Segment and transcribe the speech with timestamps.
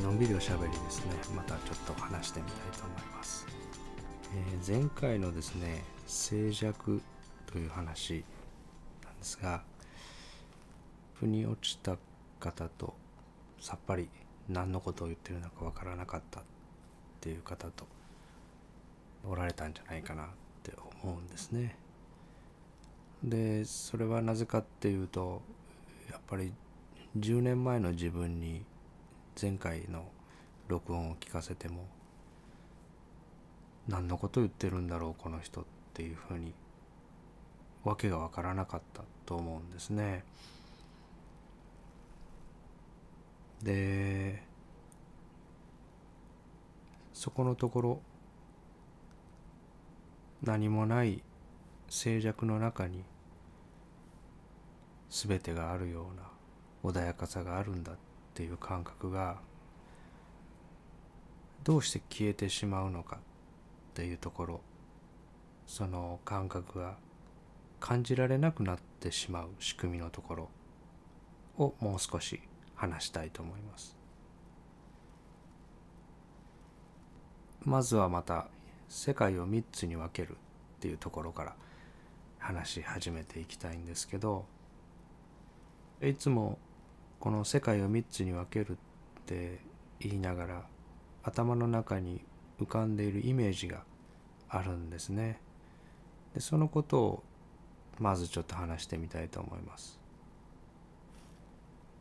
[0.00, 1.12] のんびりおしゃべりですね。
[1.36, 3.46] またちょっと話してみたいと思います、
[4.34, 7.02] えー前回のですね静寂
[7.46, 8.24] という話
[9.04, 9.62] なんですが
[11.14, 11.96] 腑に落ちた
[12.38, 12.94] 方と
[13.60, 14.08] さっぱり
[14.48, 16.42] 何のことを言ってるのかわからなかったっ
[17.20, 17.86] ていう方と
[19.28, 20.26] おられたんじゃないかなっ
[20.62, 20.72] て
[21.02, 21.76] 思うんですね。
[23.22, 25.42] でそれはなぜかっていうと
[26.10, 26.52] やっぱり
[27.18, 28.64] 10年前の自分に
[29.40, 30.04] 前回の
[30.68, 31.88] 録音を聞かせても
[33.88, 36.54] 何のこと言ってるんだろうこの人っていうふうに
[37.84, 40.24] 訳が分からなかったと思うんですね。
[43.62, 44.42] で
[47.12, 48.00] そこのところ
[50.42, 51.22] 何もない
[51.90, 53.04] 静寂の中に
[55.10, 58.09] 全てがあるような穏やかさがあるんだって
[58.40, 59.36] ていう感覚が
[61.62, 63.20] どうして消えてしまうのかっ
[63.92, 64.60] ていうところ
[65.66, 66.96] その感覚が
[67.80, 70.48] 感じられなくなってしまう仕組みのところ
[71.58, 72.40] をもう少し
[72.74, 73.94] 話したいと思います。
[77.62, 78.48] まずはまた
[78.88, 80.34] 世界を3つに分けるっ
[80.80, 81.56] ていうところから
[82.38, 84.46] 話し始めていきたいんですけど
[86.00, 86.58] いつも
[87.20, 88.74] この世界を3つに分けるっ
[89.26, 89.60] て
[90.00, 90.62] 言いながら
[91.22, 92.22] 頭の中に
[92.58, 93.84] 浮かんでいるイメージが
[94.48, 95.38] あるんですね。
[96.34, 97.22] でそのことを
[97.98, 100.00] まずちょっと話してみたいと思います。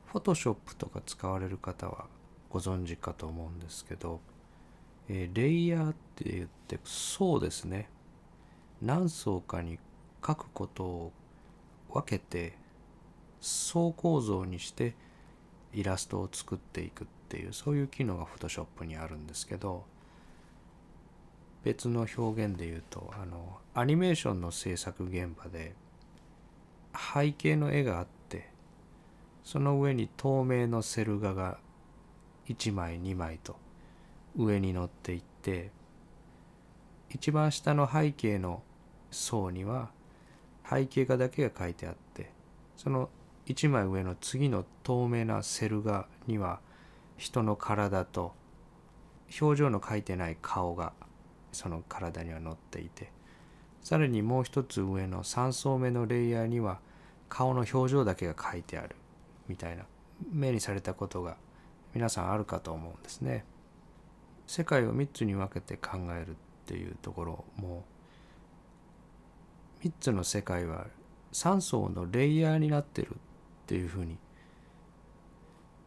[0.06, 2.06] フォトショップとか使われる方は
[2.50, 4.22] ご存知かと思うんですけど、
[5.10, 7.90] えーレイヤーって言って層ですね。
[8.82, 9.80] 何層かに
[10.26, 11.12] 書くことを
[11.90, 12.54] 分けて
[13.42, 14.96] 層構造にして
[15.74, 19.86] イラストを作っていくっていうそういう機能が Photoshop にあるんですけど
[21.64, 25.76] 別の表現で言うとあのアニメーションの制作現場で
[27.14, 28.50] 背景の絵があって
[29.44, 31.58] その上に透明のセル画が
[32.48, 33.56] 1枚2枚と
[34.38, 35.72] 上に乗っていって
[37.10, 38.62] 一番下の背景の
[39.12, 39.90] 層には
[40.68, 42.32] 背景画だけが書いてあって
[42.78, 43.10] その
[43.50, 46.60] 1枚上の次の透明なセル画には
[47.18, 48.34] 人の体と
[49.42, 50.94] 表情の書いてない顔が
[51.52, 53.12] その体には載っていて
[53.82, 56.80] さらにもう一つ上の3層目のレイヤーには
[57.28, 58.96] 顔の表情だけが書いてある
[59.48, 59.84] みたいな
[60.32, 61.38] 目にされたことが
[61.96, 63.46] 皆さんあるかと思うんですね。
[64.46, 66.34] 世界を3つに分けて考えるっ
[66.66, 67.86] ていうところも
[69.84, 70.88] 3つの世界は
[71.34, 73.18] 3層のレイヤーになってる
[73.70, 74.18] っていうふうに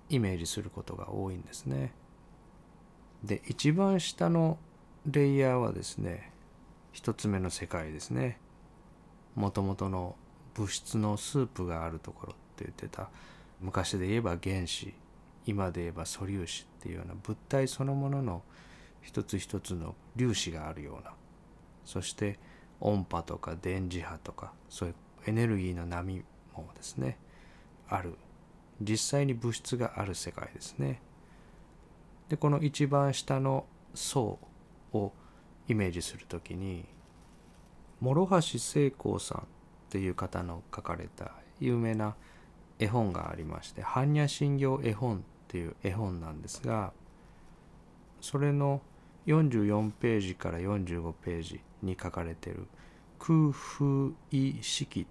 [0.08, 1.92] イメージすることが多いんですね。
[3.24, 4.56] で一番下の
[5.04, 6.30] レイヤーはですね
[6.92, 8.38] 一つ目の世界ですね。
[9.34, 10.14] もともとの
[10.54, 13.08] 物質のスープがあるところって言ってた
[13.60, 14.94] 昔で言えば原子
[15.44, 18.42] 今で言えば素粒子っていうような物体そのものの
[19.00, 21.14] 一つ一つの粒子があるような
[21.84, 22.38] そして
[22.78, 24.94] 音波とか電磁波とかそういう
[25.26, 26.22] エネルギーの波
[26.54, 27.18] もですね
[27.94, 28.14] ある。
[28.80, 31.00] 実際に物質がある世界ですね。
[32.28, 34.38] でこの一番下の層
[34.92, 35.12] を
[35.68, 36.86] イメージするときに
[38.00, 39.42] 諸橋聖光さんっ
[39.90, 42.16] ていう方の書かれた有名な
[42.78, 46.92] 絵本がありまして「般若心経絵本」っていう絵本なんですが
[48.20, 48.80] それの
[49.26, 52.66] 44ページから45ページに書かれてる
[53.20, 55.06] 「空風意識」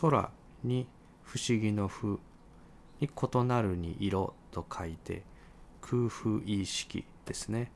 [0.00, 0.30] 空
[0.62, 0.86] に
[1.28, 2.16] 不思議の風
[3.00, 5.22] に異なるに色と書いて
[5.82, 7.70] 空風意識ですね。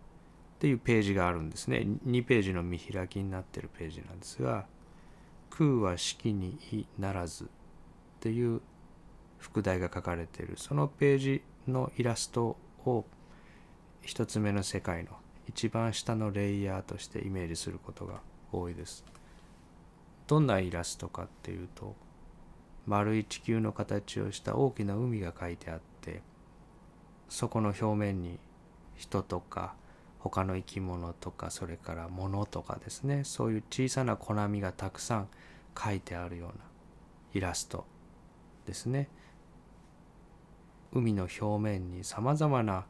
[0.57, 1.87] っていうページがあるんですね。
[2.07, 4.65] 2ページの見開きになってるページなんですが
[5.51, 7.49] 空は式に意ならずっ
[8.21, 8.63] ていう
[9.39, 12.57] 副題が書かれているそのページのイラスト
[12.87, 13.05] を
[14.01, 15.11] 一つ目の世界の
[15.47, 18.21] 一番下のレイヤーとしてイメージすることが
[18.51, 19.05] 多いです。
[20.27, 21.95] どんなイラストかっていうと
[22.87, 26.23] 丸い地球の形をした大きな海が書いてあって
[27.29, 28.39] そこの表面に
[28.97, 29.75] 人とか
[30.19, 33.25] 他の生き物とかそれから物とかですね。
[33.25, 35.29] そういう小さな小波がたくさん
[35.77, 36.55] 書いてあるような
[37.35, 37.85] イラスト
[38.67, 39.09] ですね。
[40.93, 42.85] 海の表面にさまざまな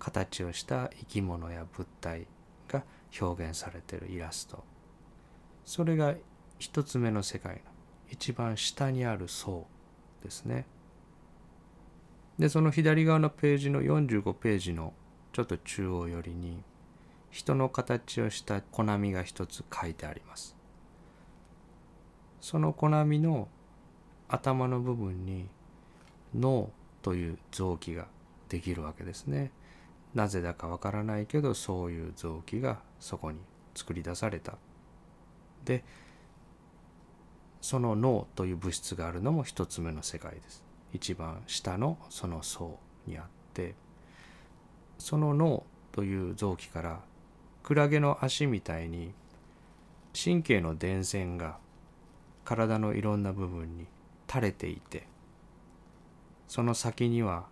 [0.00, 2.26] 形をした生き物や物体
[2.66, 2.82] が
[3.20, 4.64] 表現されているイラスト。
[5.64, 6.14] それが
[6.58, 7.71] 一つ目の世界の。
[8.12, 9.66] 一番下にある層
[10.22, 10.66] ですね。
[12.38, 14.92] でその左側のページの45ページの
[15.32, 16.62] ちょっと中央寄りに
[17.30, 20.54] 人の形をした小波が一つ書いてあります。
[22.42, 23.48] その小波の
[24.28, 25.48] 頭の部分に
[26.34, 26.70] 脳
[27.00, 28.08] という臓器が
[28.50, 29.52] できるわけですね。
[30.12, 33.38] なぜだかわからないけどそういう臓器がそこに
[33.74, 34.58] 作り出された。
[35.64, 35.82] で
[37.62, 40.62] その脳という物質があるのも一つ目の世界です。
[40.92, 43.24] 一番下のその層にあっ
[43.54, 43.74] て
[44.98, 47.00] その脳という臓器から
[47.62, 49.14] クラゲの足みたいに
[50.12, 51.56] 神経の電線が
[52.44, 53.86] 体のいろんな部分に
[54.28, 55.06] 垂れていて
[56.48, 57.46] その先には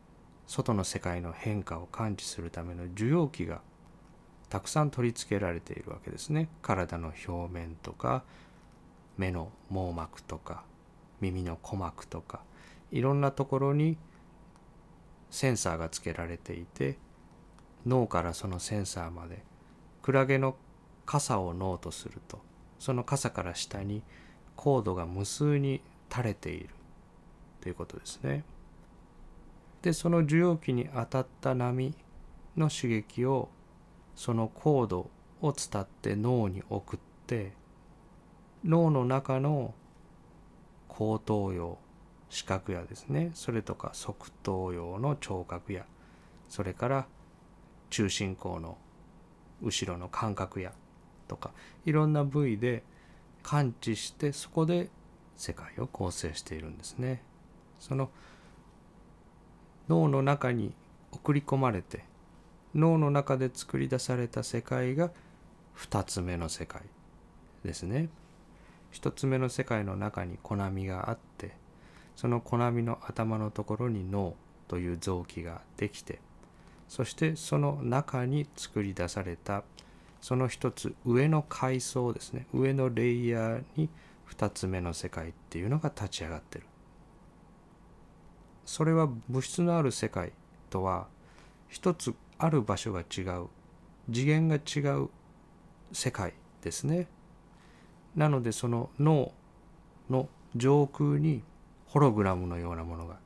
[0.46, 3.60] 外の世界の変化を感知するための受容器が
[4.48, 6.48] たくさん取り付けられているわけですね。
[6.60, 8.24] 体の表面とか
[9.20, 10.64] 目の網膜とか
[11.20, 12.40] 耳の鼓膜とか
[12.90, 13.98] いろんなところに
[15.30, 16.96] センサーがつけられていて
[17.86, 19.44] 脳からそのセンサーまで
[20.00, 20.56] クラゲの
[21.04, 22.38] 傘を脳とすると
[22.78, 24.02] その傘から下に
[24.56, 26.70] コードが無数に垂れている
[27.60, 28.42] ということですね。
[29.82, 31.94] でその受容器に当たった波
[32.56, 33.50] の刺激を
[34.14, 35.10] そのコード
[35.42, 37.52] を伝って脳に送って
[38.64, 39.74] 脳の中の
[40.88, 41.78] 後頭葉
[42.28, 45.86] 視覚やですねそれとか側頭葉の聴覚や
[46.48, 47.06] それから
[47.90, 48.78] 中心孔の
[49.62, 50.72] 後ろの感覚や
[51.28, 51.52] とか
[51.84, 52.82] いろんな部位で
[53.42, 54.90] 感知してそこで
[55.36, 57.22] 世界を構成しているんですね。
[57.78, 58.10] その
[59.88, 60.74] 脳の中に
[61.12, 62.04] 送り込まれて
[62.74, 65.10] 脳の中で作り出された世界が
[65.76, 66.82] 2つ目の世界
[67.64, 68.08] ですね。
[68.92, 71.52] 1つ目の世界の中にコナミがあって
[72.16, 74.34] そのコナミの頭のところに脳
[74.68, 76.20] という臓器ができて
[76.88, 79.62] そしてその中に作り出された
[80.20, 83.88] その一つ上の階層ですね上のレイヤーに
[84.30, 86.66] 2つ目の世界っていうのが立ち上がってる。
[88.64, 90.32] それは物質のある世界
[90.68, 91.08] とは
[91.68, 93.48] 一つある場所が違う
[94.12, 95.08] 次元が違う
[95.92, 97.08] 世界ですね。
[98.16, 99.32] なのでその脳
[100.08, 101.42] の上空に
[101.86, 103.18] ホログラムのようなものが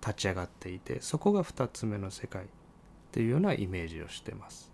[0.00, 2.46] 立ち上がっていてそこが2つ目の世界っ
[3.12, 4.72] ていうようなイメージをしてます。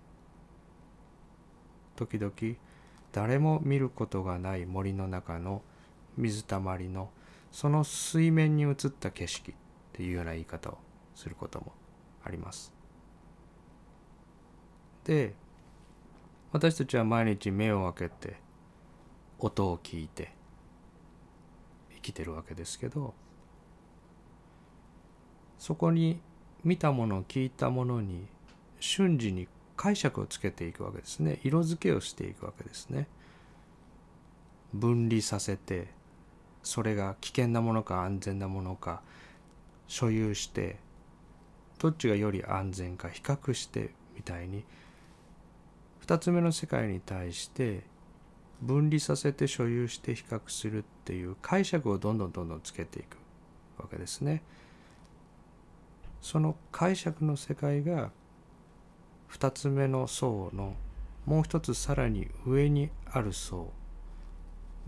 [1.96, 2.32] 時々
[3.12, 5.62] 誰も見ることがない森の中の
[6.16, 7.10] 水たまりの
[7.50, 9.54] その水面に映った景色っ
[9.92, 10.78] ていうような言い方を
[11.14, 11.72] することも
[12.24, 12.72] あります。
[15.04, 15.34] で
[16.52, 18.36] 私たちは毎日目を開けて
[19.38, 20.32] 音を聞いて
[21.94, 23.14] 生きてるわけですけど
[25.58, 26.20] そこに
[26.64, 28.26] 見たもの聞いたものに
[28.80, 31.38] 瞬時に解釈をつけていくわけですね。
[31.44, 33.06] 色付けをしていくわけですね。
[34.74, 35.88] 分離させて
[36.62, 39.02] それが危険なものか安全なものか
[39.86, 40.76] 所有して
[41.78, 44.64] どっちがより安全か比較してみたいに
[46.06, 47.84] 2つ目の世界に対して
[48.60, 53.16] 分離させて所有して比較するっていう解釈をどんどんどんどんつけていく
[53.78, 54.42] わけですね。
[56.20, 58.10] その解釈の世界が
[59.30, 60.74] 2つ目の層の
[61.26, 63.70] もう一つさらに上にある層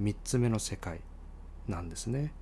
[0.00, 1.00] 3つ目の世界
[1.68, 2.32] なんですね。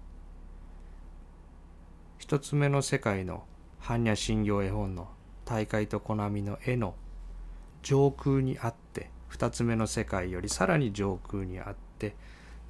[2.20, 3.44] 1つ目の世界の
[3.80, 5.08] 般若心経絵本の
[5.44, 6.94] 大会とコナミの絵の
[7.82, 12.16] 上空にあって2つ目の世界よりさらに上空にあって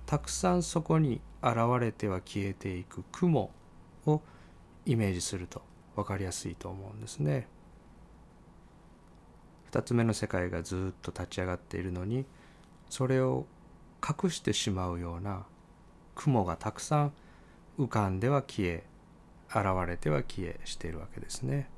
[0.07, 3.51] たくさんそこに現れては消えていく雲
[4.07, 4.23] を
[4.87, 5.63] イメージすると
[5.95, 7.47] 分かりやすいと思うんですね。
[9.71, 12.25] 2つ目の世界がずっと立ち上がっているのに
[12.89, 13.47] それを
[14.03, 15.45] 隠してしまうような
[16.15, 17.13] 雲がたくさん
[17.79, 18.85] 浮かんでは消え
[19.51, 21.69] 現れては消えしているわけですね。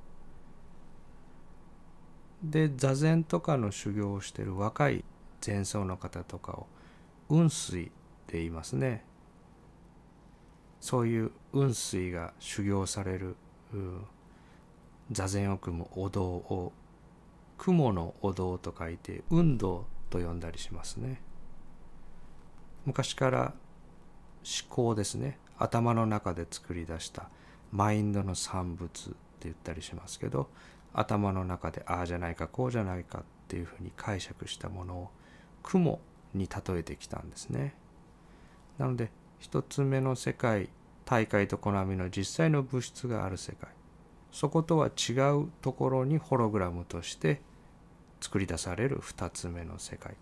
[2.42, 5.04] で座禅とかの修行をしている若い
[5.40, 6.66] 禅僧の方とかを
[7.28, 7.86] 雲水っ
[8.26, 9.04] て言いますね。
[10.80, 13.36] そういう雲水が修行される
[15.12, 16.72] 座禅を組むお堂を
[17.58, 21.20] 雲のお堂と書いて運動と呼んだりしますね
[22.86, 23.40] 昔から
[24.42, 27.28] 思考ですね頭の中で作り出した
[27.70, 30.48] マインドの産物って言ったりしますけど
[30.92, 35.10] 頭の中でああじゃないかこうじゃないかっていうふうに解釈したものを
[35.62, 36.00] 雲
[36.34, 37.74] に例えてきたんですね。
[38.78, 40.68] なので一つ目の世界
[41.04, 43.70] 大海とコナミの実際の物質がある世界。
[44.32, 47.40] そことは違うところにホログラムとして
[48.20, 50.14] 作り出される2つ目の世界。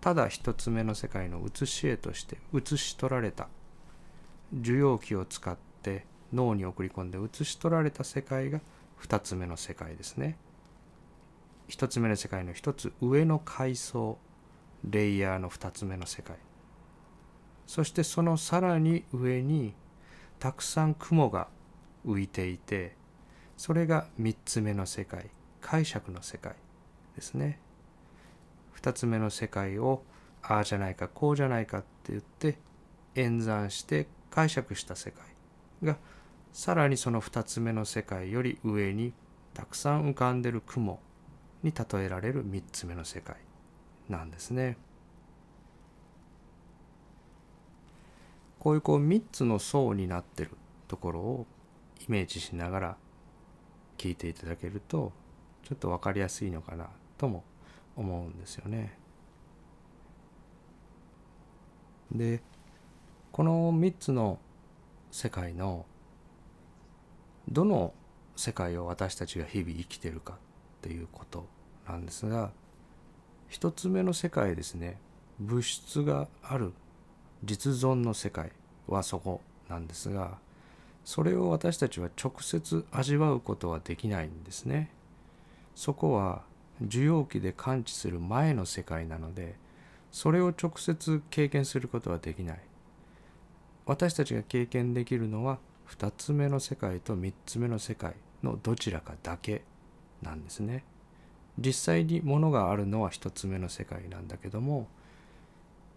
[0.00, 3.48] ただ1つ目の世界の写し絵として写し取られた。
[4.52, 8.60] 受容器を使って脳に送り込んで写し取られた世界が
[9.00, 10.36] 2つ目の世界ですね。
[11.68, 14.18] 1つ目の世界の1つ上の階層
[14.84, 16.36] レイヤーの2つ目の世界。
[17.66, 19.74] そしてそのさらに上に
[20.38, 21.48] たくさん雲が
[22.06, 22.96] 浮いていて
[23.56, 26.54] それが3つ目の世界解釈の世界
[27.14, 27.58] ですね。
[28.80, 30.02] 2つ目の世界を
[30.42, 32.58] ああじゃないかこうじゃないかって言って
[33.16, 35.24] 演算して解釈した世界
[35.82, 35.96] が
[36.58, 39.12] さらにその2つ目の世界より上に
[39.54, 40.98] たくさん浮かんでる雲
[41.62, 43.36] に例えられる3つ目の世界
[44.08, 44.76] なんですね。
[48.58, 50.50] こういうこう3つの層になってる
[50.88, 51.46] ところを
[52.00, 52.96] イメージしながら
[53.96, 55.12] 聞いていただけると
[55.62, 56.88] ちょっと分かりやすいのかな
[57.18, 57.44] とも
[57.94, 58.98] 思うんですよね。
[62.10, 62.42] で
[63.30, 64.40] この3つの
[65.12, 65.86] 世界の
[67.48, 67.94] どの
[68.36, 70.36] 世界を私たちが日々生きてるかっ
[70.82, 71.46] ていうこと
[71.88, 72.50] なんですが
[73.48, 74.98] 一つ目の世界ですね
[75.40, 76.72] 物質がある
[77.44, 78.52] 実存の世界
[78.86, 80.38] はそこなんですが
[81.04, 84.90] それを私たちは直接味わうことはできないんですね。
[85.74, 86.42] そこは
[86.82, 89.56] 受容器で感知する前の世界なので
[90.12, 92.60] それを直接経験することはできない。
[93.86, 95.58] 私たちが経験できるのは
[95.90, 99.62] 2つ目の世界と3つ目の世界のどちらかだけ
[100.22, 100.84] なんですね。
[101.58, 104.86] 実際にものがあるのは1つ目の世界なんだけども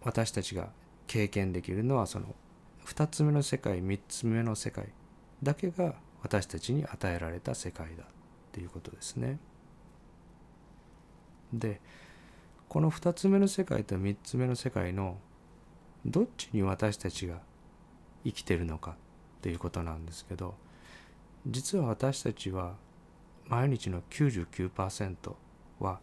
[0.02, 0.70] 私たちが
[1.06, 2.34] 経験できるのはその
[2.84, 4.88] 2つ目の世界3つ目の世界
[5.40, 8.06] だけが私たちに与えられた世界だっ
[8.50, 9.38] ていうことですね。
[11.52, 11.80] で
[12.68, 15.18] この2つ目の世界と3つ目の世界の
[16.04, 17.40] どっちに私たちが
[18.24, 18.96] 生きてるのか
[19.42, 20.54] っていうことなんですけど
[21.48, 22.76] 実は私たちは
[23.48, 25.16] 毎日の99%
[25.80, 25.98] は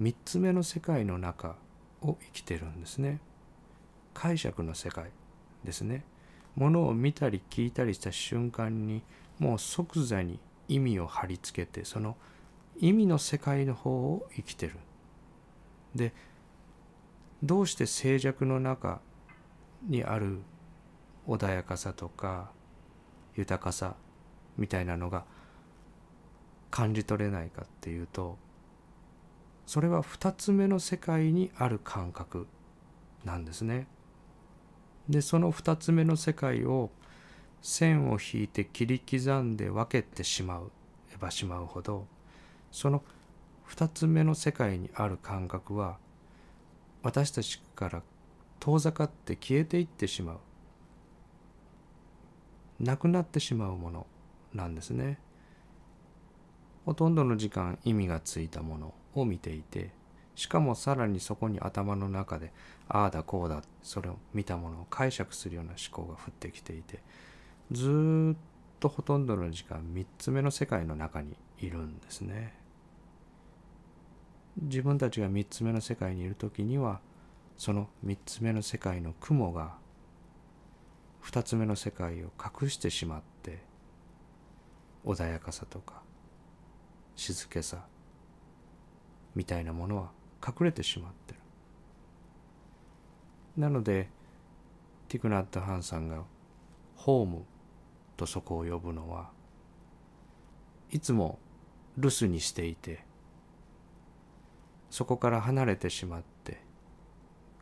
[0.00, 1.56] 3つ目の世界の中
[2.00, 3.20] を生きてるんですね。
[4.14, 5.10] 解釈の世界
[5.62, 6.06] ですね。
[6.56, 9.02] ものを見たり聞いたりした瞬間に
[9.38, 12.16] もう即座に意味を貼り付けてその
[12.78, 14.76] 意味の世界の方を生きてる。
[15.94, 16.14] で
[17.42, 19.02] どうして静寂の中
[19.86, 20.40] にある
[21.28, 22.50] 穏やかさとか
[23.40, 23.96] 豊かさ
[24.56, 25.24] みたいなのが
[26.70, 28.38] 感じ取れないかっていうと
[29.66, 32.46] それは2つ目の世界にある感覚
[33.24, 33.86] なんですね。
[35.08, 36.90] でその2つ目の世界を
[37.62, 40.70] 線を引いて切り刻んで分けてしまう
[41.12, 42.06] えばしまうほど
[42.70, 43.02] その
[43.68, 45.98] 2つ目の世界にある感覚は
[47.02, 48.02] 私たちから
[48.60, 50.38] 遠ざかって消えていってしまう
[52.80, 54.06] なくなってしまうもの
[54.54, 55.18] なんですね
[56.84, 59.90] ほとんどの時間意味がついたものを見ていて
[60.34, 62.52] しかもさらにそこに頭の中で
[62.88, 67.02] ああだこうだそれを見たものを解釈するような思考が降ってきていて
[67.70, 68.38] ずっ
[68.80, 72.54] とほとんどの時間3つ目の世界の中にいるんですね。
[74.62, 77.00] 自分たちが3つ目の世界にいる時には
[77.56, 79.74] その3つ目の世界の雲が
[81.22, 83.62] 2つ目の世界を隠してしまって
[85.04, 86.02] 穏やかさとか
[87.16, 87.84] 静けさ
[89.34, 90.10] みたいなものは
[90.46, 91.40] 隠れてしまってる。
[93.56, 94.08] なので
[95.08, 96.24] ティクナット・ハンさんが
[96.96, 97.44] ホーム
[98.16, 99.30] とそこを呼ぶのは
[100.90, 101.38] いつも
[101.96, 103.04] 留守にしていて
[104.88, 106.62] そこから離れてしまって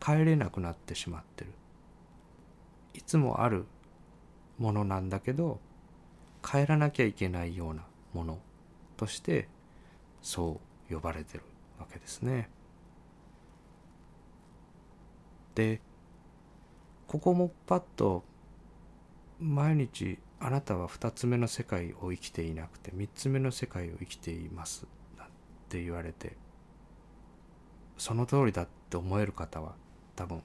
[0.00, 1.52] 帰れなくなってしまってる。
[2.94, 3.66] いつもある
[4.58, 5.60] ものなんだけど
[6.42, 8.38] 帰らなきゃいけないようなもの
[8.96, 9.48] として
[10.22, 11.44] そう呼ばれてる
[11.78, 12.50] わけですね。
[15.54, 15.80] で
[17.06, 18.24] ここもパッと
[19.40, 26.36] 毎日あなたは2つ目の世界を生きていなくて3つ目の世界を生きていますって言われて
[27.96, 29.74] その通りだって思える方は
[30.14, 30.42] 多分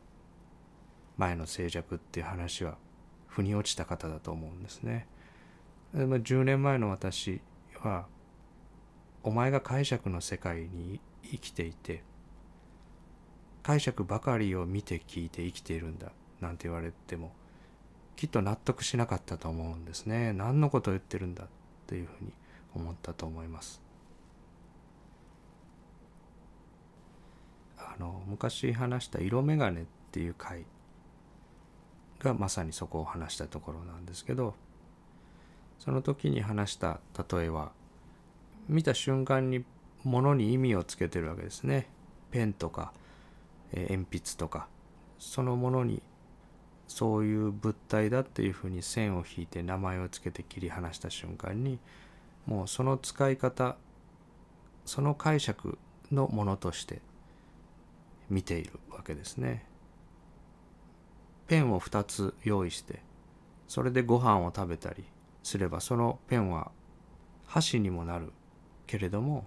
[1.17, 2.77] 前の静寂っていう話は
[3.27, 5.07] 腑に落ちた方だと思うんですね。
[5.93, 7.41] 10年前の私
[7.79, 8.07] は
[9.23, 12.03] お前が解釈の世界に生きていて
[13.61, 17.31] 解釈ばかりを見て聞いて生きているんだなんて言われても
[18.15, 21.47] きっと納得しなかったと思うんですね何のことを言ってるんだっ
[21.87, 22.33] ていうふうに
[22.75, 23.81] 思ったと思います
[27.77, 30.65] あの昔話した「色眼鏡」っていう回
[32.23, 34.55] がまさにそこを話したところなんですけど
[35.79, 36.99] その時に話した
[37.31, 37.71] 例えは
[38.67, 39.65] 見た瞬間に
[40.03, 41.87] 物に意味をつけてるわけですね
[42.31, 42.93] ペンとか、
[43.73, 44.67] え、鉛筆とか
[45.19, 46.01] そのものに
[46.87, 51.79] そういう物体だっていうふうに線を引いて名前をつけて切り離した瞬間に
[52.45, 53.77] もうその使い方
[54.85, 55.77] その解釈
[56.11, 57.01] のものとして
[58.29, 59.65] 見ているわけですね。
[61.47, 63.01] ペンを2つ用意して
[63.67, 65.03] それでご飯を食べたり
[65.43, 66.71] すればそのペンは
[67.45, 68.31] 箸にもなる
[68.87, 69.45] けれども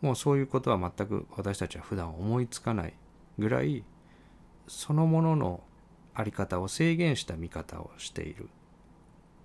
[0.00, 2.94] もうそういうことは全く私たちは普段思いつかない
[3.38, 3.84] ぐらい
[4.66, 5.60] そのものの
[6.14, 8.48] あり方を制限した見方をしている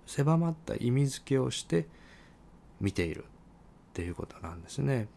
[0.06, 1.86] 狭まった意味付けをして
[2.80, 3.26] 見ているっ
[3.92, 5.08] ていうことなんですね。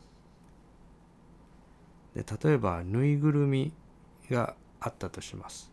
[2.16, 3.72] で例えばぬいぐるみ
[4.30, 5.69] があったとします。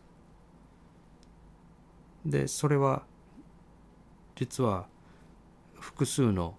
[2.27, 3.03] でそれは
[4.35, 4.85] 実は
[5.79, 6.55] 複数の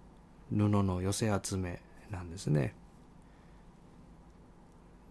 [0.50, 2.74] 布の寄せ集めなんですね。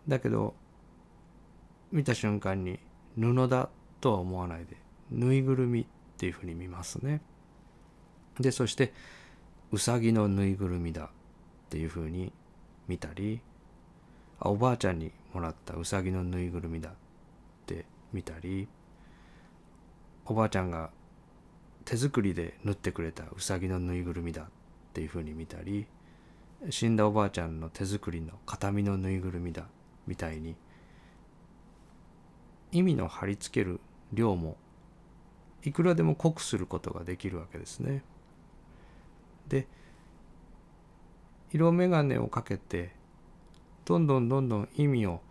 [0.08, 0.56] だけど
[1.92, 2.80] 見た瞬間に
[3.16, 3.70] 布だ
[4.02, 4.78] とは思わないで
[5.12, 5.86] ぬいぐるみっ
[6.18, 7.22] ていうふうに見ますね。
[8.40, 8.94] でそして
[9.72, 11.10] うさぎのぬいぐるみだっ
[11.70, 12.34] ていうふうに
[12.88, 13.42] 見たり
[14.40, 16.94] あおばあちゃんにもらったうさぎのぬいぐるみだっ
[17.68, 18.68] て見たり
[20.30, 20.90] おばあちゃんが
[21.86, 24.46] 手作りで縫ってくれたうさぎのぬいぐるみだっ
[24.94, 25.88] ていうふうに見たり
[26.70, 29.68] 死んだおばあちゃんの手作りの形見のぬいぐるみだ
[30.06, 30.56] みたいに
[32.72, 33.80] 意味の貼り付ける
[34.12, 34.58] 量も
[35.64, 38.04] いくらでも濃くすることができるわけですね。
[39.48, 39.68] で
[41.52, 42.92] 色眼鏡をかけて
[43.86, 45.22] どんどんどんどん意味を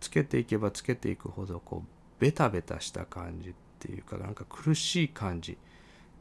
[0.00, 5.58] つけていけばつけていくほどこうベタベタした感じっていうかなんか苦しい感じ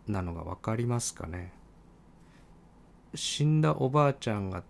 [0.07, 1.53] なのが分かりますかね
[3.15, 4.63] 死んだおばあちゃんが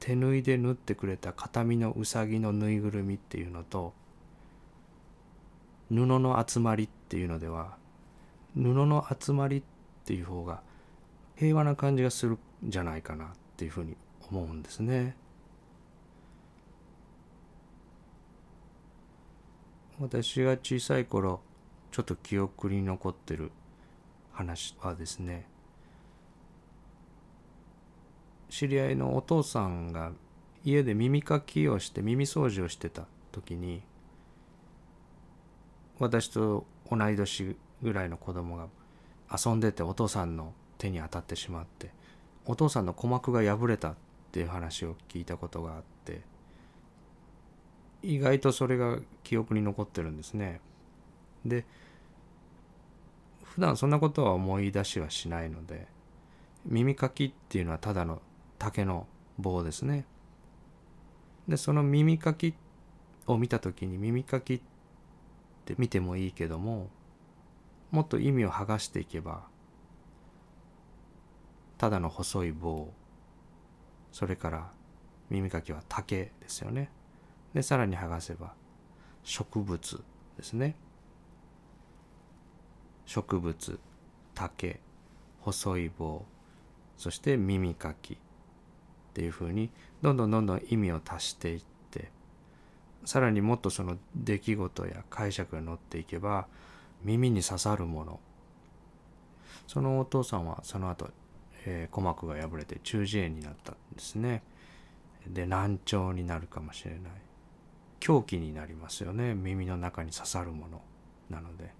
[0.00, 3.94] 手縫いで縫ってくれた形見のうさぎのぬいぐるみっていうのと
[5.88, 7.76] 布の集まりっていうのでは
[8.54, 9.62] 布の集まりっ
[10.04, 10.62] ていう方が
[11.36, 13.96] 平和な感じがするんじゃないかなっていうふうに
[14.30, 15.16] 思うんですね。
[20.00, 21.40] 私が小さい頃
[21.96, 23.50] ちょっと記憶に残ってる
[24.30, 25.46] 話はですね
[28.50, 30.12] 知り合いのお父さんが
[30.62, 33.80] 家で耳かきをして耳掃除をしてた時に
[35.98, 38.66] 私と同い年ぐらいの子供が
[39.34, 41.92] 遊んでてお父さんの手に当たってしまって
[42.44, 43.94] お父さんの鼓膜が破れたっ
[44.32, 46.20] ていう話を聞いたことがあって
[48.02, 50.60] 意外とそれが記憶に残ってるんですね。
[51.46, 51.64] で
[53.56, 55.86] 普段そんなことは思い出しはしないので
[56.66, 58.20] 耳かきっていうのはただの
[58.58, 59.06] 竹の
[59.38, 60.04] 棒ですね。
[61.48, 62.52] でその耳かき
[63.26, 64.60] を見た時に耳かきっ
[65.64, 66.90] て見てもいいけども
[67.90, 69.44] もっと意味を剥がしていけば
[71.78, 72.92] ただの細い棒
[74.12, 74.70] それから
[75.30, 76.90] 耳かきは竹ですよね
[77.54, 78.52] でさらに剥がせば
[79.22, 80.04] 植物
[80.36, 80.76] ですね
[83.06, 83.78] 植物
[84.34, 84.80] 竹
[85.40, 86.24] 細い棒
[86.98, 88.16] そして耳かきっ
[89.14, 89.70] ていうふうに
[90.02, 92.10] どんどんどんどん意味を足していって
[93.04, 96.46] さらにもっとその出来事や解釈が乗っていけば
[97.02, 98.20] 耳に刺さるもの。
[99.66, 101.10] そのお父さんはその後、
[101.64, 104.42] えー、鼓膜が破れて中耳炎になったんですね。
[105.26, 107.00] で難聴になるかもしれない。
[108.00, 109.34] 狂気になりますよね。
[109.34, 110.82] 耳の中に刺さるもの
[111.30, 111.72] なので。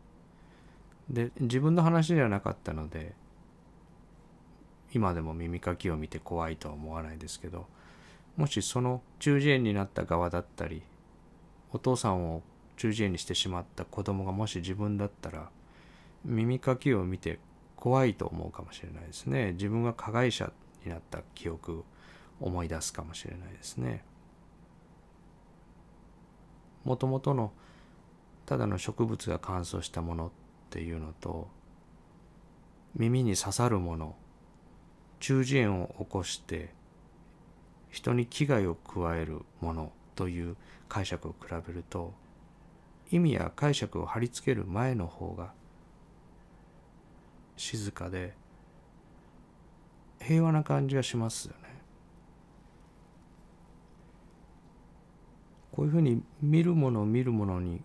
[1.10, 3.14] で自分の話ではなかったので
[4.92, 7.66] 今でも耳かきを見て怖いとは思わないですけど
[8.36, 10.82] もしその中耳炎になった側だったり
[11.72, 12.42] お父さんを
[12.76, 15.50] 中耳炎にしてしまった子供がもし自分だったら
[16.24, 17.38] 耳かきを見て
[17.76, 19.52] 怖いと思うかもしれないですね。
[19.52, 20.52] 自分が加害者
[20.84, 21.84] になった記憶を
[22.40, 24.02] 思い出すかもしれないですね。
[26.84, 27.52] もともとの
[28.44, 30.32] ただの植物が乾燥したもの
[30.76, 31.48] っていうのと
[32.94, 34.14] 耳に刺さるもの
[35.20, 36.74] 中耳炎を起こして
[37.88, 40.54] 人に危害を加えるものという
[40.86, 42.12] 解釈を比べると
[43.10, 45.54] 意味や解釈を貼り付ける前の方が
[47.56, 48.34] 静かで
[50.20, 51.80] 平和な感じがしますよね。
[55.72, 57.80] こういうふうに見るもの見るものに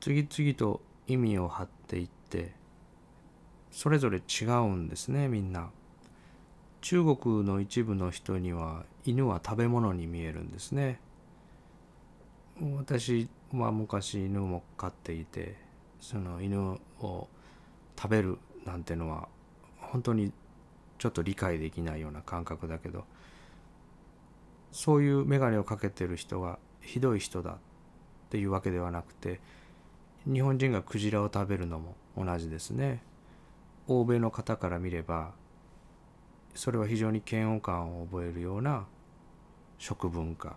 [0.00, 2.21] 次々と意味を張っていって
[3.70, 5.70] それぞれ違うんですねみんな。
[6.80, 11.00] 中国の一部の人には犬は食べ物に見えるんですね。
[12.60, 15.56] 私は昔犬も飼っていて
[16.00, 17.28] その犬を
[17.96, 19.28] 食べるなんてのは
[19.78, 20.32] 本当に
[20.98, 23.04] ちょっと理解できないような感覚だけど
[24.70, 27.56] そういう眼鏡をかけてる人がひどい人だっ
[28.30, 29.40] ていうわけではなくて
[30.24, 33.02] 日本人がクジラを食べるのも同じですね。
[33.88, 35.32] 欧米の方から見れば
[36.54, 38.86] それは非常に嫌悪感を覚えるような
[39.78, 40.56] 食文化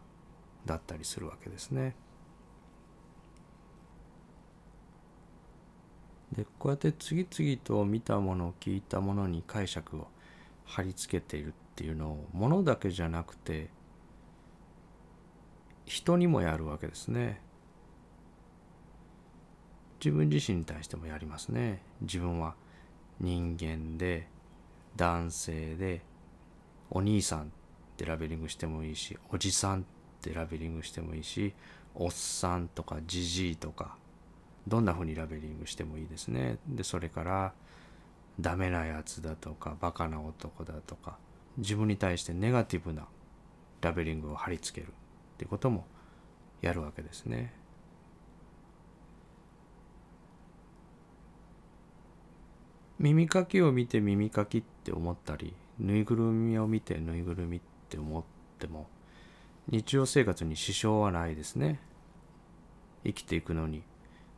[0.66, 1.96] だったりするわけですね。
[6.32, 10.08] でこうやって次々と見たもの聞いたものに解釈を
[10.66, 13.70] 貼り付けているっていうのをものだけじゃなくて
[15.86, 17.45] 人にもやるわけですね。
[20.06, 21.82] 自分自身に対してもやりますね。
[22.02, 22.54] 自分は
[23.20, 24.28] 人間で
[24.96, 26.04] 男性で
[26.92, 27.46] お兄さんっ
[27.98, 29.84] てラベリングしてもいいしおじさんっ
[30.22, 31.56] てラベリングしてもいいし
[31.96, 33.98] おっさんとかじじいとか
[34.68, 36.60] どんなふうにラベリングしてもいいですね。
[36.68, 37.54] でそれから
[38.40, 41.18] ダメなやつだとかバカな男だとか
[41.58, 43.08] 自分に対してネガティブな
[43.82, 44.94] ラベリングを貼り付けるっ
[45.38, 45.88] ていうことも
[46.62, 47.65] やるわけですね。
[53.00, 58.24] 耳かきを見て耳かきって思ったりぬいぐるみを見てぬいぐるみって思っ
[58.58, 58.88] ても
[59.68, 61.80] 日常生活に支障はないですね。
[63.04, 63.84] 生きていくのに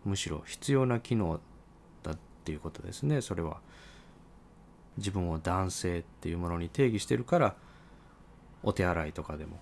[0.06, 1.39] むしろ必要な機能
[2.02, 3.22] だっていうことですね。
[3.22, 3.60] それは
[4.98, 7.56] 自分を男性っていうものに定義してるから
[8.63, 9.60] お手洗いとかでも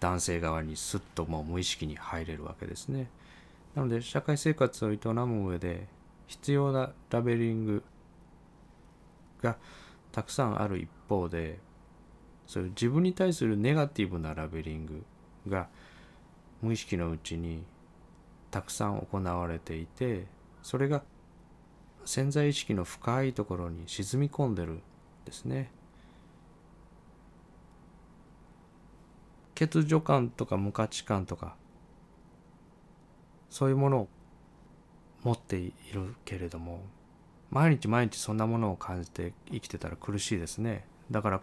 [0.00, 3.10] 男性側にスッともう無意識に入れるわけですね。
[3.74, 5.88] なので社会生活を営む上で
[6.26, 7.82] 必要なラベリング
[9.42, 9.56] が
[10.12, 11.58] たくさんある一方で
[12.46, 15.04] そういう自分に対するネガティブなラベリング
[15.48, 15.68] が
[16.60, 17.64] 無意識のうちに
[18.50, 20.26] たくさん行われていて
[20.62, 21.02] それが
[22.04, 24.80] 潜在意識の深いところに沈み込んでる
[25.24, 25.70] ですね。
[29.54, 31.54] 欠如感とか無価値観とか
[33.48, 34.08] そういうものを
[35.22, 36.80] 持っているけれども
[37.52, 41.40] 毎日毎日そんなものを感じて生きてたら苦しいですねだから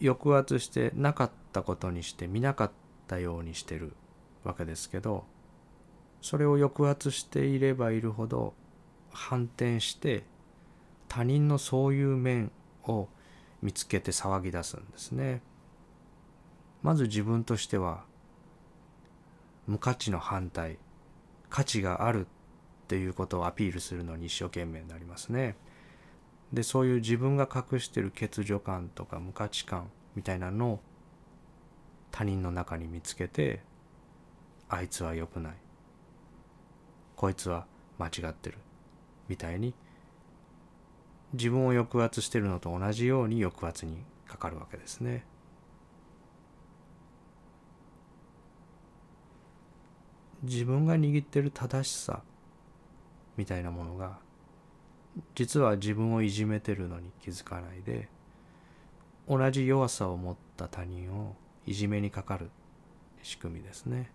[0.00, 2.70] 抑圧してなかったことにして見なかっ
[3.08, 3.94] たようにしてる
[4.44, 5.24] わけですけど
[6.22, 8.54] それを抑圧していればいるほど
[9.10, 10.22] 反転して
[11.08, 12.52] 他人のそういう面
[12.84, 13.08] を
[13.62, 15.42] 見つけて騒ぎ出すんですね。
[16.82, 18.04] まず自分としては
[19.66, 20.78] 無価値の反対
[21.50, 22.26] 価値がある
[22.88, 25.56] っていうことをアピールするのに一生懸命になりますね。
[26.54, 30.80] でそういう自分が隠してる欠如感とか無価値観みたいなのを
[32.10, 33.60] 他人の中に見つけて
[34.70, 35.52] あいつは良くない
[37.14, 37.66] こいつは
[37.98, 38.56] 間違ってる
[39.28, 39.74] みたいに
[41.34, 45.26] 自分を抑圧してるのと同じように抑圧にかかるわけですね。
[50.42, 52.22] 自分が握ってる正しさ
[53.38, 54.18] みたいなものが
[55.34, 58.08] 実は自分をいじめてるのに気づかないで
[59.26, 62.50] 同じ弱さを持った他人をいじめにかかる
[63.22, 64.10] 仕組みですね。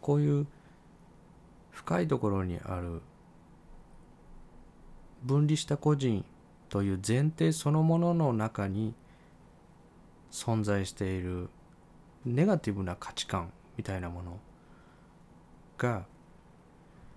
[0.00, 0.46] こういう
[1.70, 3.00] 深いところにある
[5.22, 6.24] 分離した個人
[6.68, 8.94] という前提そのものの中に
[10.32, 11.48] 存在している
[12.24, 14.40] ネガティブな価値観みたいなもの
[15.82, 16.04] が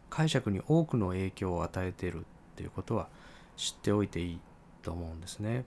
[0.09, 2.23] 解釈に多くの影響を与えているっ
[2.55, 3.07] ていうことは
[3.55, 4.39] 知っておいていい
[4.81, 5.65] と思うんですね。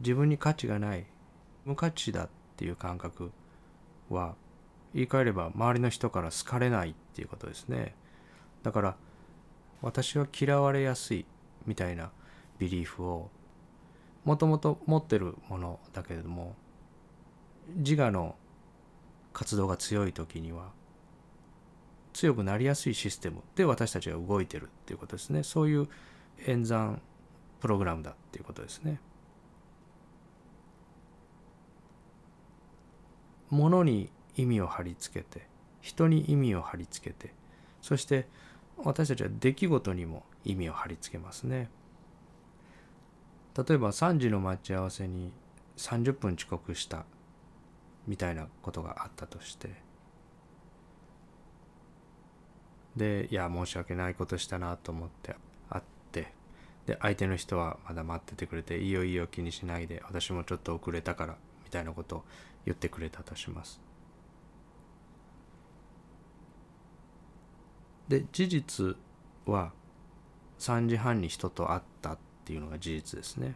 [0.00, 1.06] 自分に価値がない
[1.64, 3.30] 無価値だっていう感覚
[4.10, 4.34] は
[4.94, 7.94] 言い換えれば周りの人から好かれないっていうことですね。
[8.62, 8.96] だから
[9.82, 11.26] 私は嫌われやすい
[11.66, 12.10] みたいな
[12.58, 13.30] ビリーフを
[14.24, 16.56] もともと持ってるものだけれども
[17.76, 18.36] 自我の
[19.32, 20.70] 活動が強い時には
[22.16, 25.86] 強くなりやすいシステムで私たちが動いてるっていうことですねそういう
[26.46, 27.02] 演算
[27.60, 29.00] プログラムだっていうことですね。
[33.50, 35.46] ものに意味を貼り付けて
[35.80, 37.32] 人に意味を貼り付けて
[37.80, 38.28] そして
[38.78, 41.70] 私たちは出来事にも意味を貼り付けますね。
[43.56, 45.32] 例えば3時の待ち合わせに
[45.76, 47.04] 30分遅刻した
[48.06, 49.85] みたいなことがあったとして
[52.96, 55.36] でいや申し訳ないことしたなと思って
[55.68, 56.32] 会って
[56.86, 62.24] で相手の人はまだ待っててくれていいよいいよ気にしないで私もちょっと遅れたからみたいなことを
[62.64, 63.80] 言ってくれたとします。
[68.08, 68.96] で事実
[69.46, 69.72] は
[70.58, 73.54] 3時半に人と会ったっていうのが事実ですね。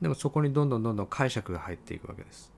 [0.00, 2.55] でもそこにどんどんどんどん解釈が入っていくわけです。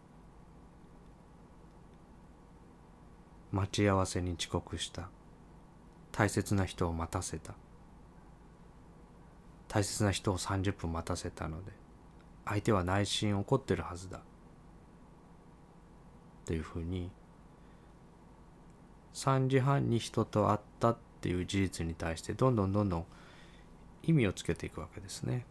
[3.53, 5.09] 待ち合わせに遅刻した。
[6.13, 7.55] 大切な人を待たせた。
[9.69, 11.73] 大切な人を30分待たせたので
[12.47, 14.21] 相手は内心怒ってるはずだ。
[16.47, 17.11] というふうに
[19.13, 23.07] 3時半に人と会ったっていう事実に対してどんどんどんどん
[24.03, 25.45] 意味をつけていくわけですね。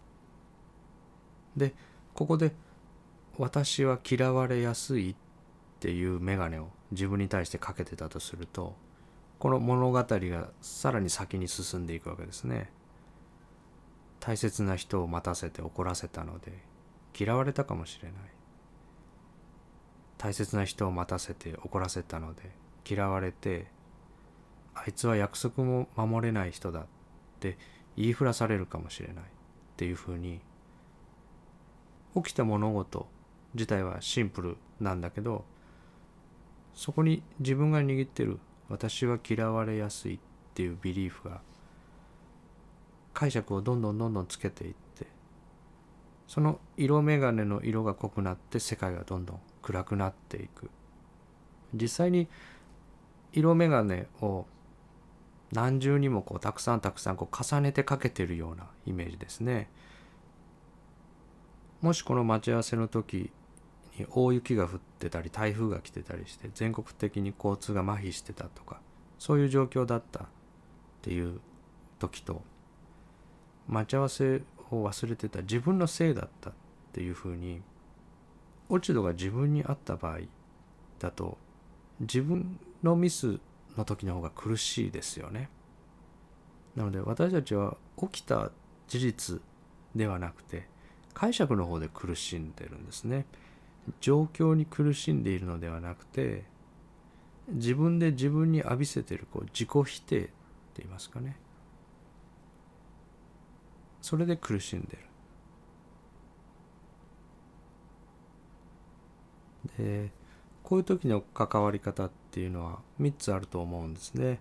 [1.56, 1.76] で
[2.14, 2.54] ここで
[3.38, 5.16] 「私は嫌われやすい」っ
[5.78, 8.76] っていう眼鏡を自分に対してかけてたとすると
[9.38, 12.72] この物語がさらに先に進んでいくわけですね。
[14.20, 16.52] 大切な人を待たせて怒らせたので
[17.18, 18.22] 嫌われたかもしれない。
[20.18, 22.52] 大切な人を待たせて怒らせたので
[22.90, 23.68] 嫌われて
[24.74, 26.86] あいつは約束も守れない人だっ
[27.40, 27.60] て
[27.96, 29.18] 言いふらされるかもしれないっ
[29.76, 30.40] ていうふうに
[32.16, 33.08] 起きた物事
[33.54, 35.46] 自体はシンプルなんだけど
[36.78, 40.20] そこに自分が握ってる私は嫌われやすいっ
[40.54, 41.42] ていうビリーフが
[43.16, 45.08] 解釈をどんどんどんどんつけていって
[46.28, 50.70] その色眼鏡の色が濃くなって世界がどんどん暗くなっていく
[51.74, 52.28] 実際に
[53.34, 54.46] 色眼鏡を
[55.52, 59.70] 何重にもこうたくさんたくさんこう重ねてかけてるようなイメージですね。
[61.82, 63.32] もしこの待ち合わせの時
[64.06, 68.80] 大雪が降ってたり台風が来てたりして全国的に交通が麻痺してたとか
[69.18, 70.28] そういう状況だったっ
[71.02, 71.40] ていう
[72.00, 72.42] 時と
[73.68, 76.54] 待ち合わせを忘れてた自分のせいだったっ
[76.94, 77.62] ていうふうに
[78.70, 80.20] 落ち度が自分にあった場合
[81.00, 81.38] だと
[82.00, 83.40] 自分のミス
[83.78, 85.50] の時の方が苦しいですよね。
[86.76, 88.52] なので私たちは起きた
[88.88, 89.42] 事実
[89.96, 90.68] ではなくて
[91.14, 93.26] 解釈の方で苦しんでるんですね。
[94.02, 96.46] 状況に苦しんでいるのではなくて
[97.50, 100.32] 自分で自分に浴びせてるこう自己否定って
[100.78, 101.38] 言いますかね。
[104.02, 105.00] それで苦しんでる。
[109.78, 110.12] で
[110.64, 114.40] こういう時の関わり方っていうのは3つあると思うんですね。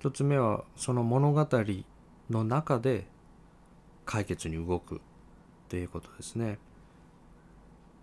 [0.00, 1.46] 1つ目はその物語
[2.30, 3.06] の中で
[4.04, 5.00] 解決に動く。
[5.74, 6.60] っていうことですね。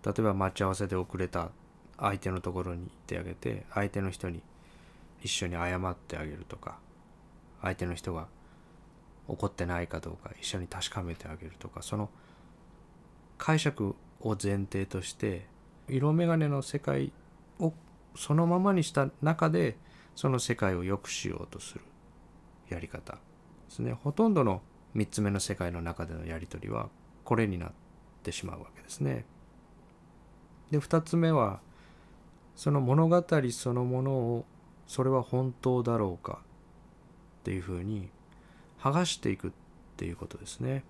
[0.04, 1.52] 例えば待ち合わせで遅れた
[1.96, 4.42] 相手のところに行ってあげて相手の人に
[5.22, 6.78] 一緒に謝ってあげるとか
[7.62, 8.26] 相手の人が
[9.26, 12.10] 怒ってないかどうか一緒に確かめてあげるとかその
[13.38, 15.46] 解釈を前提として
[15.88, 17.12] 色眼鏡の世界
[17.58, 17.72] を
[18.16, 19.76] そのままにした中で
[20.16, 21.80] その世界を良くしようとする
[22.68, 23.18] やり方で
[23.68, 24.60] すねほとんどの
[24.96, 26.90] 3つ目の世界の中でのやり取りは
[27.24, 27.72] これになっ
[28.22, 29.24] てしまうわけですね。
[30.70, 31.60] で2つ目は
[32.56, 34.44] その物語そのものを
[34.86, 36.40] それは本当だろうか
[37.40, 38.08] っていうふうに
[38.80, 39.50] 剥がしていくっ
[39.96, 40.84] ていうことですね。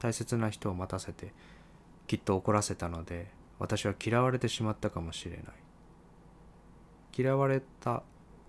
[0.00, 1.32] 大切な人を待たせて
[2.06, 5.42] きっと怒らせたので私は嫌われてしまったかもしれない
[7.16, 8.02] 嫌われた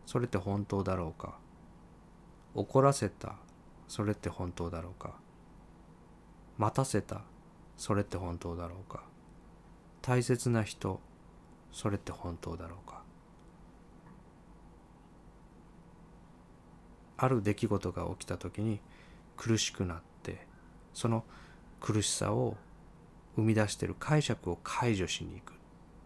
[0.05, 1.37] それって本当だろうか
[2.55, 3.35] 怒らせた
[3.87, 5.13] それって本当だろうか
[6.61, 7.21] 待たせた。
[7.75, 9.03] それって本当だろうか。
[10.03, 11.01] 大切な人
[11.71, 13.01] それって本当だろうか。
[17.17, 18.79] ある出来事が起きた時に
[19.37, 20.45] 苦しくなって
[20.93, 21.23] その
[21.79, 22.57] 苦しさを
[23.35, 25.53] 生み出している解釈を解除しに行く。
[25.53, 25.55] っ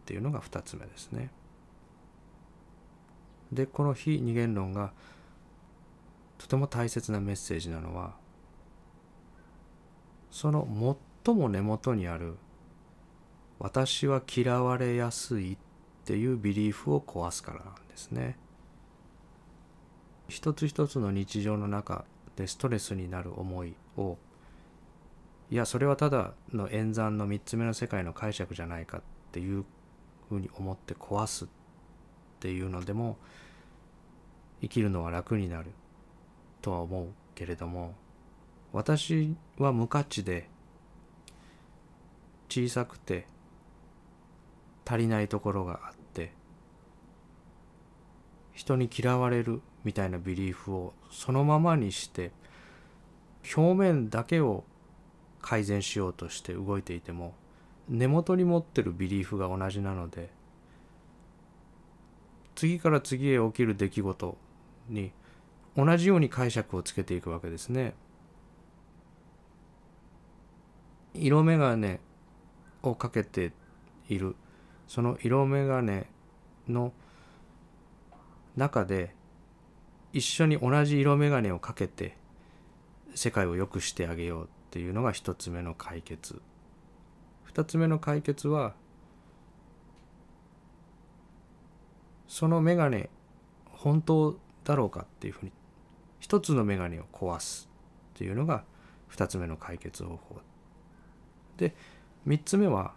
[0.05, 1.31] ていうのが2つ目ですね。
[3.51, 4.93] でこの非二元論が
[6.37, 8.15] とても大切なメッセージなのは
[10.31, 12.35] その最も根元にある
[13.59, 15.57] 「私は嫌われやすい」っ
[16.05, 18.37] ていうビリーフを壊すからなんですね。
[20.27, 24.17] 一つ一つの日常の中でストレスになる思いを
[25.51, 29.65] いやそれはただの演算の3つ目の世界の解釈じゃないかっていう
[30.27, 31.47] ふうに思って壊すっ
[32.39, 33.17] ていうのでも
[34.61, 35.71] 生きるのは楽になる
[36.61, 37.93] とは思うけれども
[38.75, 40.49] 私は無価値で
[42.49, 43.25] 小さくて
[44.85, 46.33] 足りないところがあって
[48.51, 52.33] 人に嫌われるみたいなビリーフをそのままにして
[53.55, 54.65] 表面だけを
[55.41, 57.33] 改善しようとして動いていても
[57.87, 60.29] 根元に持ってるビリーフが同じなので
[62.55, 64.37] 次から次へ起きる出来事
[64.89, 65.13] に
[65.77, 67.93] 同じように解釈をつけていくわけですね。
[71.17, 71.99] 色眼鏡
[72.83, 73.51] をかけて
[74.09, 74.35] いる。
[74.87, 76.03] その色眼鏡
[76.67, 76.93] の
[78.55, 79.15] 中で
[80.13, 82.15] 一緒に同じ色眼鏡をかけて
[83.15, 86.41] 世界を良くしてあげようっていうのが一つ目の解決。
[87.43, 88.75] 二つ目の解決は
[92.27, 93.09] その眼鏡
[93.71, 95.51] 本当だろうかっていうふうに
[96.19, 97.69] 一つの眼鏡を壊す
[98.15, 98.63] っていうのが
[99.07, 100.41] 二つ目の解決方法。
[101.57, 101.75] で
[102.25, 102.93] 三つ目は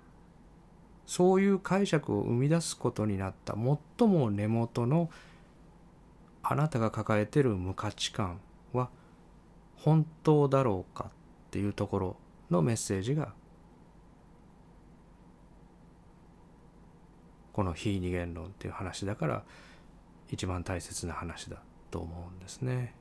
[1.06, 3.54] そういう解釈を生み出すことになった
[3.98, 5.10] 最も根元の
[6.42, 8.40] あなたが抱えてる無価値観
[8.72, 8.90] は
[9.76, 11.10] 本当だろうかっ
[11.50, 12.16] ていうところ
[12.50, 13.32] のメッセージが
[17.52, 19.42] この非二元論っていう話だから
[20.30, 21.56] 一番大切な話だ
[21.90, 22.94] と思うんですね。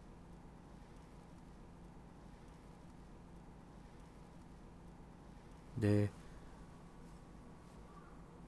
[5.78, 6.10] で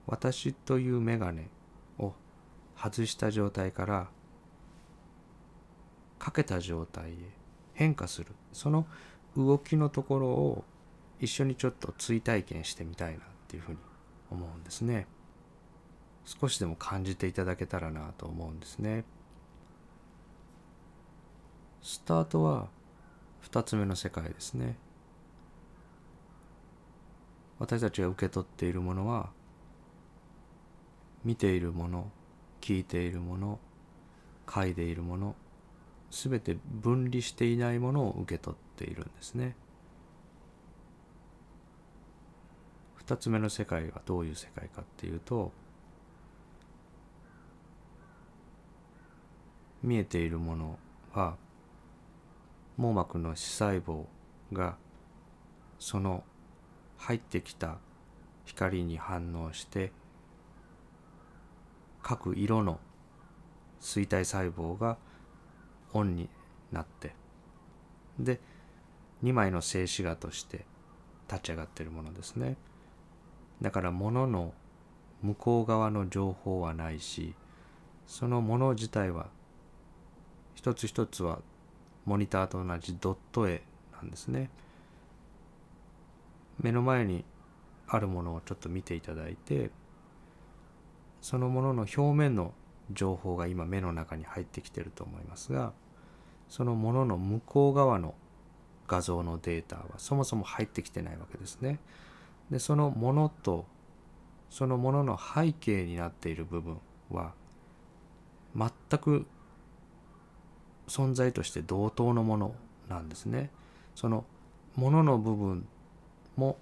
[0.07, 1.43] 私という眼鏡
[1.99, 2.13] を
[2.75, 4.09] 外した状態から
[6.17, 7.15] かけた状態へ
[7.73, 8.27] 変化する。
[8.51, 8.85] その
[9.37, 10.63] 動きのところを
[11.19, 13.77] 一緒にちょっと追体験してみたいなっていうふうに
[14.31, 15.07] 思うんですね。
[16.25, 19.05] 少しでも感じていただけたらなと思うんですね。
[21.81, 22.69] スタートは
[23.43, 24.77] 2つ目の世界ですね。
[27.59, 29.29] 私たちが受け取っているものは
[31.23, 32.09] 見ているもの
[32.61, 33.59] 聞いているもの
[34.53, 35.35] 書いているもの
[36.09, 39.55] 全て分離していないものを受け取っているんですね。
[42.95, 45.51] 二つ目の世界はどういう世界かっていうと
[49.81, 50.79] 見えているもの
[51.13, 51.35] は
[52.77, 54.05] 網膜の視細胞
[54.53, 54.77] が
[55.79, 56.23] その
[56.99, 57.77] 入ってきた
[58.45, 59.91] 光に反応して
[62.01, 62.79] 各色の
[63.79, 64.97] 錐体細胞が
[65.93, 66.29] オンに
[66.71, 67.15] なって
[68.19, 68.39] で
[69.23, 70.65] 2枚の静止画として
[71.29, 72.57] 立ち上がっているものですね。
[73.61, 74.53] だから物の
[75.21, 77.35] 向こう側の情報はないし
[78.07, 79.27] そのもの自体は
[80.55, 81.39] 一つ一つは
[82.05, 83.61] モニターと同じドット絵
[83.93, 84.49] なんですね。
[86.61, 87.25] 目の前に
[87.87, 89.71] あるものをちょっと見ていただいて
[91.21, 92.53] そのものの表面の
[92.91, 95.73] 情報が今目の中に入ってきてると思いますが
[96.47, 98.15] そのものの向こう側の
[98.87, 101.79] 画像のデータはそもそも入ってきてないわけですね。
[102.49, 103.67] でそのものと
[104.49, 106.79] そのものの背景になっている部分
[107.11, 107.33] は
[108.55, 109.27] 全く
[110.87, 112.55] 存在として同等のもの
[112.89, 113.51] なんですね。
[113.93, 114.25] その
[114.75, 115.67] ものの部分
[116.39, 116.57] も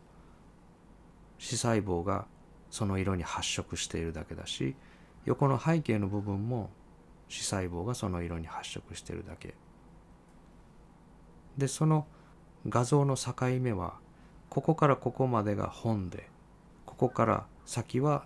[1.38, 2.26] 視細胞が
[2.70, 4.76] その色に発色しているだけだし
[5.26, 6.70] 横の背景の部分も
[7.30, 9.54] 視細胞がその色に発色しているだけ。
[11.58, 12.06] でその
[12.70, 13.96] 画像の境目は
[14.50, 16.30] ここからここまでが本で
[16.86, 18.26] ここから先は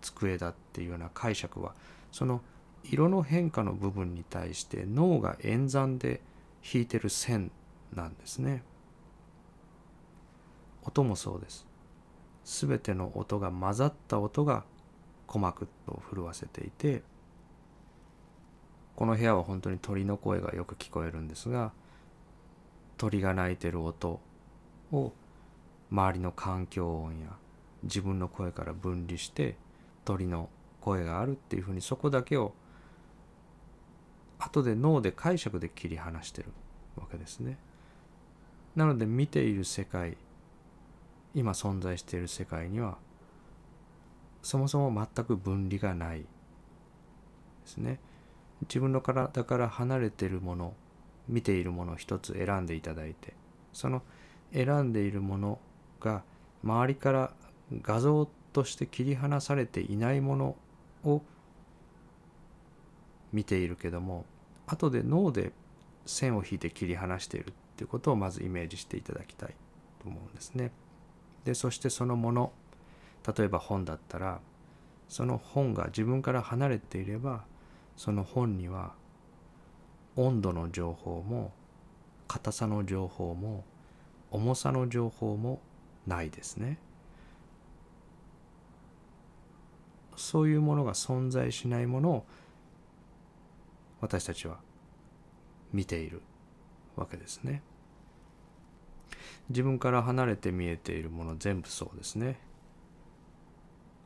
[0.00, 1.74] 机だっていうような解釈は
[2.12, 2.40] その
[2.84, 6.20] 色の変化の部分に対して脳が演算で
[6.72, 7.50] 引いてる線
[7.94, 8.62] なんですね。
[10.82, 11.66] 音もそうです
[12.44, 14.64] 全ての音が混ざった音が
[15.26, 17.02] 鼓膜を震わせていて
[18.96, 21.72] この部屋は本当に鳥の声がよく聞こえるんですが
[22.96, 24.20] 鳥が鳴いてる音
[24.90, 25.12] を
[25.90, 27.28] 周りの環境音や
[27.82, 29.56] 自分の声から分離して
[30.04, 30.48] 鳥の
[30.80, 32.54] 声があるっていうふうにそこだけを
[34.38, 36.48] 後で脳で解釈で切り離してる
[36.96, 37.58] わけですね。
[38.76, 40.16] なので見ている世界
[41.34, 42.98] 今存在している世界には
[44.42, 46.26] そもそも全く分離がないで
[47.66, 48.00] すね
[48.62, 50.74] 自分の体から離れているもの
[51.28, 53.34] 見ているもの一つ選んでいただいて
[53.72, 54.02] その
[54.52, 55.58] 選んでいるもの
[56.00, 56.22] が
[56.64, 57.32] 周りから
[57.82, 60.56] 画像として切り離されていないもの
[61.04, 61.22] を
[63.32, 64.24] 見ているけども
[64.66, 65.52] 後で脳で
[66.06, 69.54] 線を引いて切り離しているっていうことをまずイメージしていただきたい
[70.02, 70.72] と思うんですね。
[71.48, 72.52] でそしてそのもの
[73.26, 74.42] 例えば本だったら
[75.08, 77.46] その本が自分から離れていれば
[77.96, 78.92] その本には
[80.14, 81.54] 温度の情報も
[82.26, 83.64] 硬さの情報も
[84.30, 85.62] 重さの情報も
[86.06, 86.78] ないですね。
[90.16, 92.26] そういうものが存在しないものを
[94.02, 94.58] 私たちは
[95.72, 96.20] 見ている
[96.94, 97.62] わけですね。
[99.48, 102.38] 自分から離れて見えているもの全部そうですね。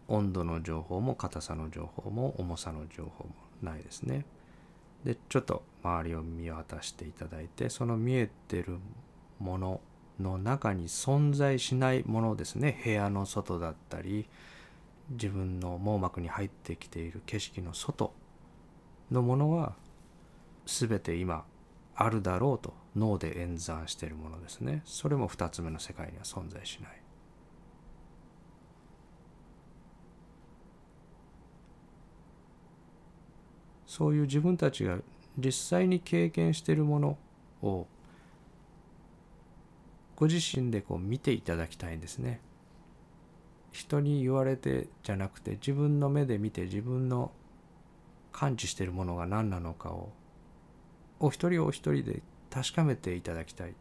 [0.09, 4.25] 温度の情報も硬さの情報も重さの情報もないですね。
[5.05, 8.79] でちょっと周りを見渡していただいてその見えてる
[9.39, 9.81] もの
[10.21, 14.29] の中に存在しないものですね部屋の外だったり
[15.11, 18.13] 自分の網膜に入ってきている景色の外
[19.11, 19.75] のものは
[20.67, 21.45] 全て今
[21.95, 27.03] あるだろうと脳で演算しているものですねそれも2つ目の世界には存在しない
[33.93, 34.99] そういう自分たちが
[35.37, 37.19] 実際に経験しているもの
[37.61, 37.87] を
[40.17, 42.41] ご自身でこう見ていただきたいんですね。
[43.73, 47.33] 人に言われてじゃなくて自分の目で見て自分の
[48.31, 50.11] 感知しているものが何なのかを
[51.23, 52.21] お一人お一人で
[52.51, 53.75] 確かめていただきたい。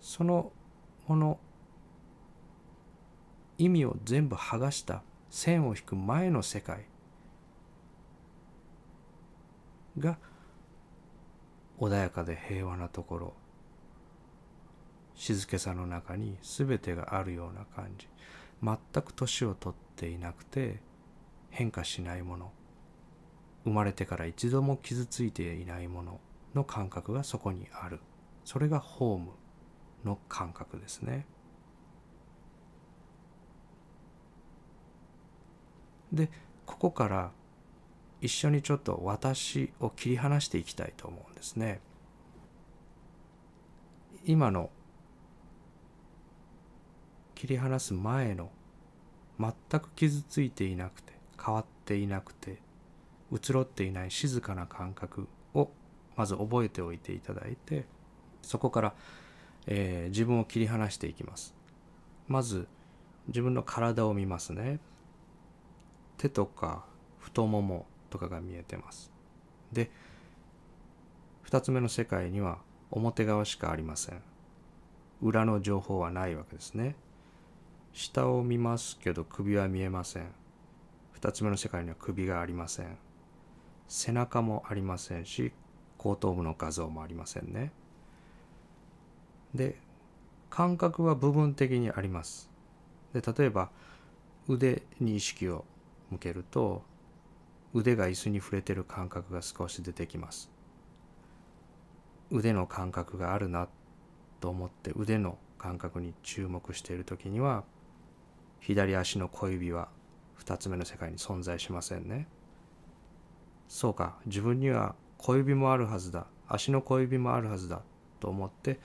[0.00, 0.52] その
[1.06, 1.38] もの
[3.56, 6.86] 意味を全部剥がした線を引く前の世界。
[9.96, 10.18] が
[11.78, 13.34] 穏やかで平和なところ。
[15.14, 18.08] 静けさの中に全てがあるような感じ。
[18.60, 20.80] 全く年を取っていなくて
[21.50, 22.52] 変化しないもの。
[23.66, 26.20] 生まれてから一度も傷ついていないもの
[26.54, 27.98] の感覚がそこにある。
[28.44, 29.32] それがホーム
[30.04, 31.26] の感覚ですね。
[36.12, 36.30] で
[36.64, 37.32] ここから
[38.20, 41.80] 一緒にちょっと私を切り離していきたいと思うんですね。
[44.24, 44.70] 今の
[47.34, 48.52] 切り離す前の
[49.40, 51.14] 全く傷ついていなくて
[51.44, 52.64] 変わっていなくて
[53.32, 55.70] 移ろっていない静かな感覚を
[56.16, 57.84] まず覚えておいていただいて
[58.42, 58.94] そこから、
[59.66, 61.54] えー、自分を切り離していきます。
[62.28, 62.68] まず
[63.28, 64.78] 自分の体を見ますね。
[66.16, 66.84] 手とか
[67.18, 69.10] 太ももとかが見えてます。
[69.72, 69.90] で
[71.46, 72.58] 2つ目の世界には
[72.90, 74.22] 表側しかありません。
[75.22, 76.94] 裏の情報はないわけですね。
[77.92, 80.26] 下を見ますけど首は見えません。
[81.20, 83.05] 2つ目の世界には首がありません。
[83.88, 85.52] 背中もありませんし
[85.98, 87.72] 後頭部の画像もありませんね。
[89.54, 89.78] で
[90.50, 92.50] 感覚は部分的にあります。
[93.12, 93.70] で例えば
[94.48, 95.64] 腕に意識を
[96.10, 96.82] 向けると
[97.74, 100.50] 腕が椅子に触れてる感覚が少し出てきます。
[102.30, 103.68] 腕の感覚があるな
[104.40, 107.64] と思って腕の感覚に注目している時には
[108.60, 109.88] 左足の小指は
[110.44, 112.28] 2つ目の世界に存在しませんね。
[113.68, 116.26] そうか自分には小指もあるはずだ。
[116.48, 117.82] 足の小指もあるはずだ。
[118.20, 118.80] と思って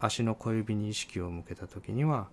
[0.00, 2.28] 足の小指に意識を向けた時には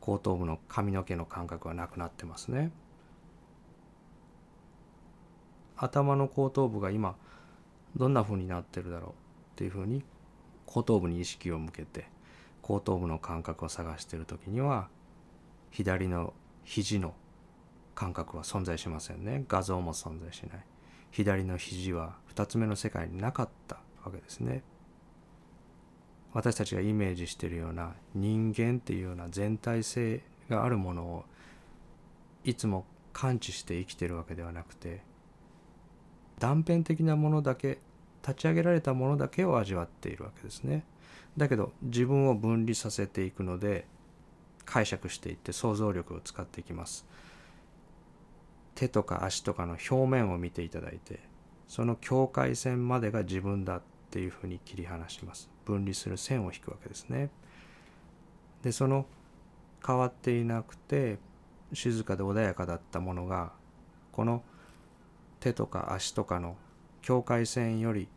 [0.00, 2.70] 後頭部の髪の毛の感覚はなくなってますね。
[5.76, 7.16] 頭の後頭部が今
[7.96, 9.14] どんな風になってるだろうっ
[9.56, 10.04] ていう風に
[10.66, 12.06] 後頭部に意識を向けて
[12.62, 14.88] 後頭部の感覚を探している時には
[15.70, 17.14] 左の肘の
[17.94, 19.44] 感覚は存在しませんね。
[19.48, 20.71] 画像も存在しない。
[21.12, 24.62] 左の肘は2つ目の世界になかったわけですね。
[26.32, 31.24] 私たちがイメージしているような人間っていうような全体性があるものを
[32.44, 35.02] いつも感知して生きてるわけではなくて
[36.38, 37.78] 断片的なものだけ
[38.26, 40.84] 立ち上げられたものだけを味わっているわけですね。
[41.36, 43.86] だけど自分を分離させていくので
[44.64, 47.04] 解釈していって想像力を使っていきます。
[48.74, 51.20] 手とか足とかの表面を見ていただいて
[51.68, 55.50] その境界線までが自分だっていうふうに切り離します。
[55.64, 57.30] 分離する線を引くわけですね。
[58.62, 59.06] でその
[59.84, 61.18] 変わっていなくて
[61.72, 63.52] 静かで穏やかだったものが
[64.12, 64.42] この
[65.40, 66.56] 手とか足とかの
[67.00, 68.08] 境界線より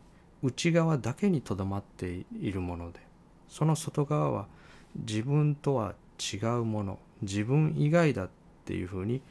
[0.44, 3.00] 内側だけにとどまっているもので
[3.48, 4.48] その外側は
[4.96, 8.30] 自分とは違うもの自分以外だっ
[8.66, 9.22] ていうふうに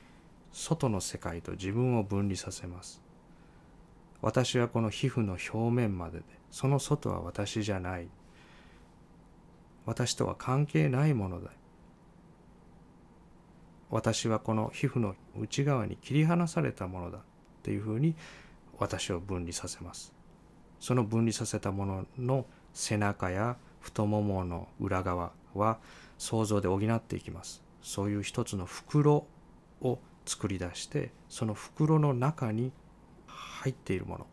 [0.54, 3.02] 外の世界と自分を分離させます。
[4.22, 8.08] 私はこの皮膚の表面まででその外は私じゃない。
[9.84, 11.50] 私とは関係ないものだ。
[13.90, 17.18] 私はこの皮膚の内側に切り離されたものだ。
[17.18, 17.20] っ
[17.64, 18.14] ていうふうに
[18.78, 20.14] 私を分離させます。
[20.78, 25.78] その分離させたものの背中や太ももの裏側は
[26.16, 27.62] 想像で補っていきます。
[27.82, 29.26] そういう一つの袋
[29.80, 32.72] を作り出してその袋の中に
[33.26, 34.26] 入っているもの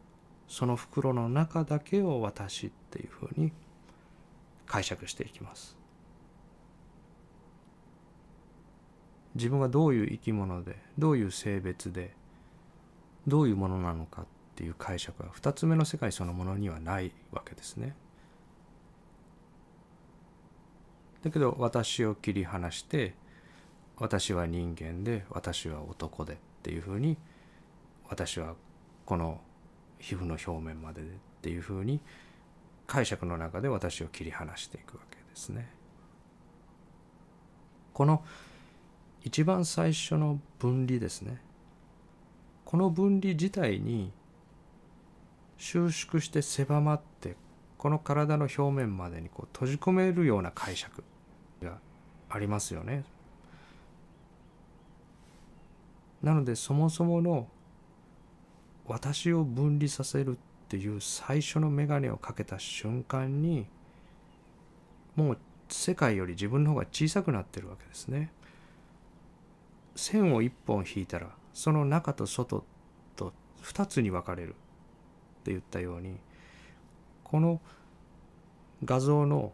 [0.47, 3.51] その袋の中だけを私っていうふうに
[4.65, 5.77] 解釈していきます
[9.35, 12.13] 自分がどういう生き物でどういう性別で
[13.27, 14.25] どういうものなのかっ
[14.55, 17.95] ていう解釈は2つ目の世界そのものにはないわけですね。
[21.23, 23.13] だけど私を切り離して
[23.97, 27.17] 私は人間で私は男でっていうふうに
[28.09, 28.55] 私は
[29.05, 29.39] この
[29.99, 31.11] 皮膚の表面まででっ
[31.41, 32.01] ていうふうに
[32.87, 35.69] 解釈の中で私を切り離していくわけですね。
[37.93, 38.23] この
[39.23, 41.41] 一番最初の分離ですね
[42.65, 44.11] この分離自体に
[45.57, 47.35] 収縮して狭まって
[47.77, 51.03] この体の表面までにこう閉じ込めるような解釈
[51.61, 51.77] が
[52.29, 53.03] ありますよね。
[56.23, 57.47] なのでそもそもの
[58.85, 63.67] 私を分離させるっていう最初の眼鏡をかけた瞬間に
[65.15, 65.37] もう
[65.69, 68.31] 世界より自分の方が小さくなってるわけですね。
[69.95, 72.63] 線を一本引いたらその中と外
[73.15, 74.53] と2つに分かれるっ
[75.43, 76.17] て言ったように
[77.23, 77.59] この
[78.83, 79.51] 画像の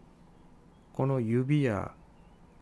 [0.93, 1.91] この指や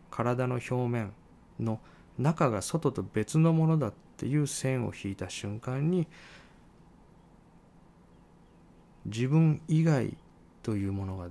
[0.09, 1.13] 体の表面
[1.59, 1.79] の
[2.17, 6.07] 中が外と別のものだっていう線を引いた瞬間に
[9.05, 10.17] 自分以外
[10.63, 11.27] というものが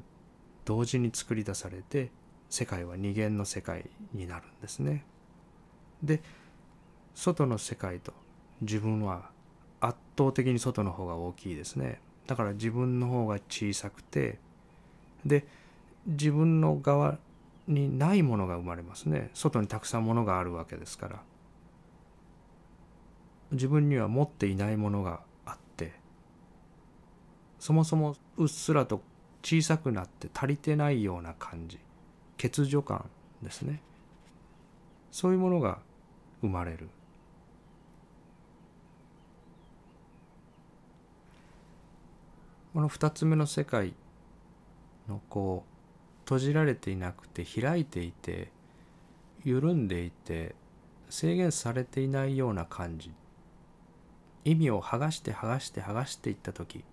[0.64, 2.10] 同時に作り出されて
[2.50, 5.04] 世界は二元の世界になるんですね。
[6.02, 6.22] で
[7.14, 8.12] 外の世界と
[8.60, 9.30] 自分は
[9.80, 14.38] 圧倒的に外の方が大きいですねだから自分の方が小さくて
[15.24, 15.46] で
[16.06, 17.18] 自分の側
[17.66, 19.30] にないものが生まれますね。
[19.34, 21.22] 外にたくさんものがあるわけですから。
[23.52, 25.92] 自分には持っていないものがあって。
[27.58, 29.02] そもそもうっすらと
[29.42, 31.78] 小さくなって足りてないような感じ。
[32.40, 33.08] 欠如感
[33.42, 33.80] ですね。
[35.10, 35.78] そういうものが
[36.40, 36.88] 生まれる。
[42.74, 43.94] この2つ目の世界
[45.08, 45.73] のこう
[46.24, 48.50] 閉じられていなくて開いていて
[49.44, 50.54] 緩んでいて
[51.10, 53.12] 制限されていないような感じ。
[54.44, 56.84] 意味を剥がして剥がして剥がしていった時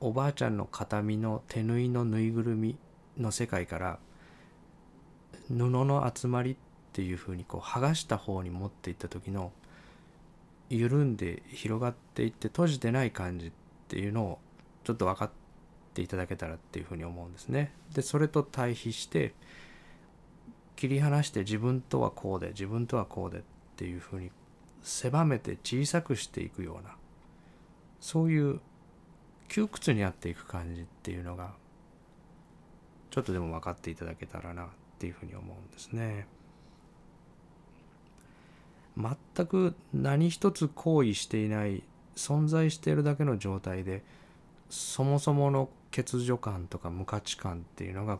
[0.00, 2.76] おばあちゃんの形見の手縫いのぬいぐるみ
[3.16, 3.98] の世界から
[5.48, 6.56] 布の集まりっ
[6.92, 9.52] ていうふうにこう剥がした方に持っていった時の
[10.68, 13.52] 緩んで広がっていって閉じてない感じっ
[13.88, 14.38] ていうのを
[14.84, 15.34] ちょっと分かって
[15.96, 17.72] ていただけたらっていうふうに思うんですね。
[17.94, 19.32] でそれと対比して
[20.76, 23.42] 切り離して自分とはこうで自分とはこうでっ
[23.76, 24.30] ていうふうに
[24.82, 26.94] 狭めて小さくしていくような
[27.98, 28.60] そういう
[29.48, 31.54] 窮屈になっていく感じっていうのが
[33.10, 34.66] ちょっとでも分かっていただけたらなっ
[34.98, 36.26] ていうふうに思うんですね。
[38.96, 41.82] 全く何一つ行為していない
[42.14, 44.02] 存在しているだけの状態で
[44.70, 48.18] そもそもの欠如感とか無価値観っていうのが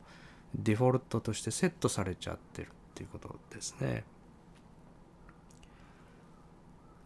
[0.54, 4.04] デフォルトとしてセットされちゃってるっていうことですね。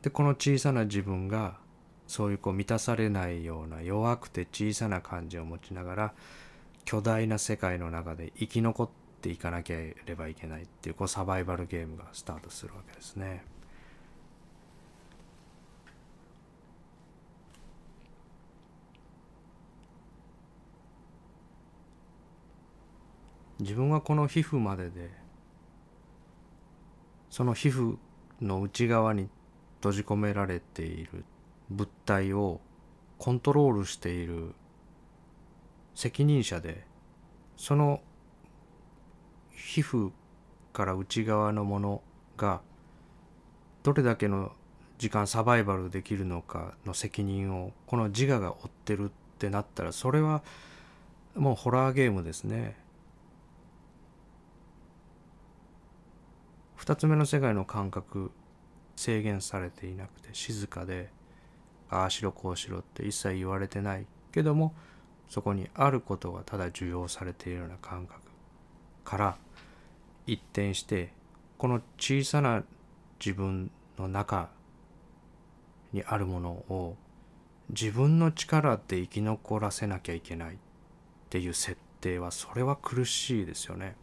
[0.03, 1.59] でこの小さな自分が
[2.07, 6.15] そういうこう満たされないような弱くて小さな感じを持ちながら
[6.85, 8.89] 巨大な世界の中で生き残っ
[9.21, 13.45] ていかなければいけないっていうこうサバイバルゲームがスタートするわけですね。
[23.61, 25.11] 自分はこの皮膚までで
[27.31, 27.97] その皮膚
[28.41, 29.29] の内側に
[29.77, 31.25] 閉じ込められている
[31.71, 32.61] 物体を
[33.19, 34.55] コントロールしている
[35.95, 36.85] 責任者で
[37.57, 38.01] その
[39.55, 40.11] 皮膚
[40.73, 42.03] から内側のもの
[42.37, 42.63] が
[43.83, 44.53] どれだけの
[44.99, 50.43] 時間サバイバルできるのかの責任をこの自我が負ってるってなったらそれは
[51.35, 52.77] もうホラーゲームですね。
[56.81, 58.31] 2つ目の世界の感覚
[58.97, 61.11] 制限されていなくて静かで
[61.91, 64.75] ああしろこうしろって一切言われてないけども
[65.29, 68.21] そこにあることがただ受容されているような感覚
[69.05, 69.37] から
[70.27, 71.13] 一転して
[71.59, 72.65] この小さな
[73.25, 74.49] 自分の中
[75.93, 76.97] にあるものを
[77.69, 80.57] 自分の力で生き残らせなきゃいけないっ
[81.29, 83.97] ていう設定はそれは苦しいですよね。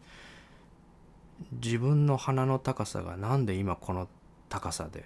[1.52, 4.08] 自分の鼻の高さがなんで今この
[4.48, 5.04] 高さで？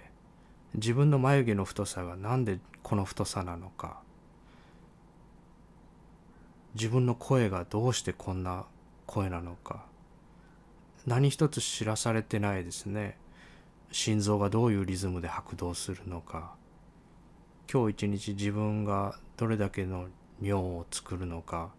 [0.75, 3.99] 自分の眉毛の太さがなんでこの太さなのか？
[6.75, 8.65] 自分の声がどうしてこんな
[9.05, 9.85] 声なのか？
[11.05, 13.17] 何一つ知らされてないですね。
[13.91, 16.55] 心臓がどういうリズムで拍動するのか？
[17.71, 20.07] 今日一日自分がどれだけの
[20.41, 21.69] 尿を作るのか？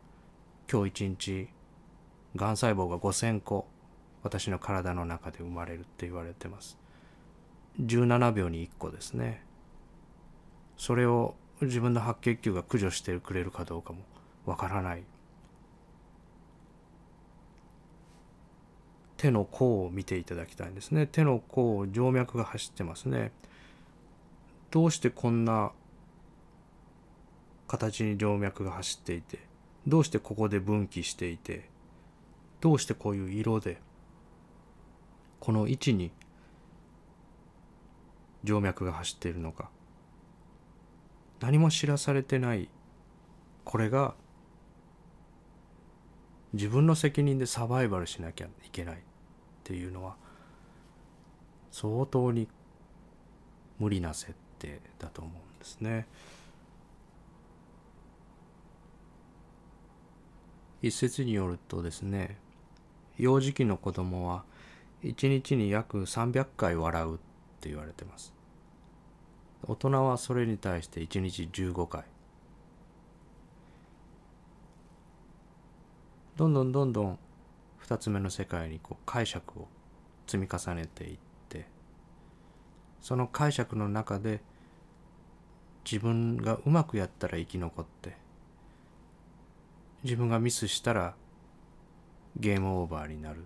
[0.71, 1.49] 今日一日
[2.37, 3.64] がん細胞が5,000個
[4.25, 6.77] 私の体の中で生まれるって言われてます。
[7.81, 9.45] 17秒に1個ですね。
[10.77, 14.01] それを自分の白血球が駆除してくれるかどうかも
[14.47, 15.05] わからない。
[19.19, 21.07] 手の甲を見ていただきたいんですね。
[21.07, 23.31] 手の甲静脈が走ってますね。
[24.71, 25.71] どうしてこんな
[27.69, 29.39] 形に静脈が走っていて
[29.87, 31.69] どうしてここで分岐していて
[32.61, 33.79] どうしてこういう色で
[35.45, 36.11] この位置に
[38.47, 39.69] 静脈が走っているのか。
[41.41, 42.71] 何も知らされてない。
[43.63, 44.15] これが
[46.55, 48.95] 自分の責任でサバイバルしなきゃいけない。
[48.95, 48.99] っ
[49.65, 50.17] ていうのは
[51.71, 52.49] 相当に
[53.79, 56.07] 無理な設定だと思うんですね。
[60.81, 62.39] 一説によるとですね
[63.19, 64.45] 幼児期の子供は
[65.05, 67.19] 1日に約300回笑うっ
[67.61, 68.33] て言われてます。
[69.63, 72.05] 大人はそれに対して1日15回。
[76.37, 77.19] どんどんどんどん
[77.87, 79.69] 2つ目の世界にこう解釈を
[80.27, 81.67] 積み重ねていって
[83.01, 84.41] その解釈の中で
[85.85, 88.17] 自分がうまくやったら生き残って
[90.03, 91.15] 自分がミスしたら
[92.37, 93.45] ゲームオーバーになる。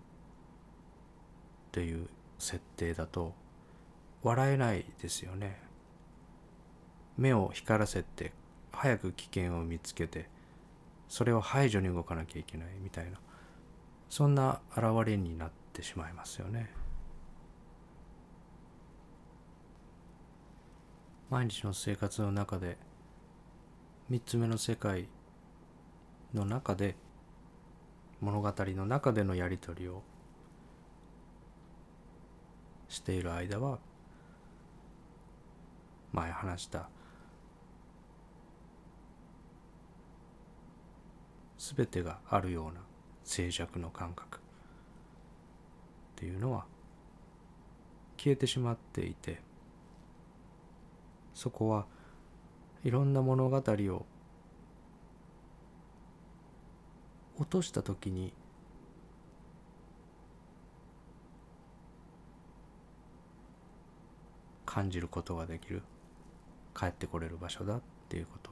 [1.78, 2.08] っていう
[2.40, 3.34] 設定だと
[4.24, 5.60] 笑えないですよね。
[7.16, 8.32] 目を光らせて
[8.72, 10.28] 早く危険を見つけて
[11.06, 13.18] それを排除に動かなきゃいけないみたいな
[14.08, 16.68] そんな現れになってしまいますよね。
[21.30, 22.76] 毎日の生活の中で
[24.10, 25.06] 3つ目の世界
[26.34, 26.96] の中で
[28.20, 30.02] 物語の中でのやり取りを
[32.88, 33.78] している間は
[36.12, 36.88] 前話した
[41.58, 42.80] 全てがあるような
[43.24, 44.40] 静寂の感覚っ
[46.16, 46.64] ていうのは
[48.16, 49.40] 消えてしまっていて
[51.34, 51.86] そこは
[52.84, 54.06] いろんな物語を
[57.38, 58.32] 落とした時に
[64.68, 65.82] 感じることができる。
[66.78, 68.50] 帰ってこれる場所だっていうこと。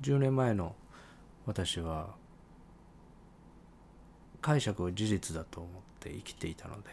[0.00, 0.74] 10年前の
[1.44, 2.14] 私は
[4.40, 6.90] 解釈を事実だと思って生きていたので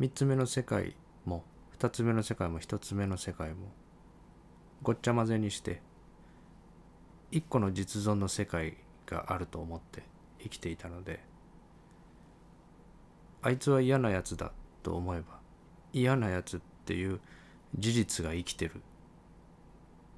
[0.00, 1.44] 3つ目の世界も
[1.78, 3.72] 2つ目の世界も1つ目の世界も
[4.82, 5.80] ごっちゃ混ぜにして
[7.30, 8.76] 一個の実存の世界
[9.06, 10.02] があると思って
[10.40, 11.31] 生きていたので
[13.42, 15.40] あいつは嫌なやつだと思えば
[15.92, 17.20] 嫌なやつっていう
[17.76, 18.78] 事実が生きてるっ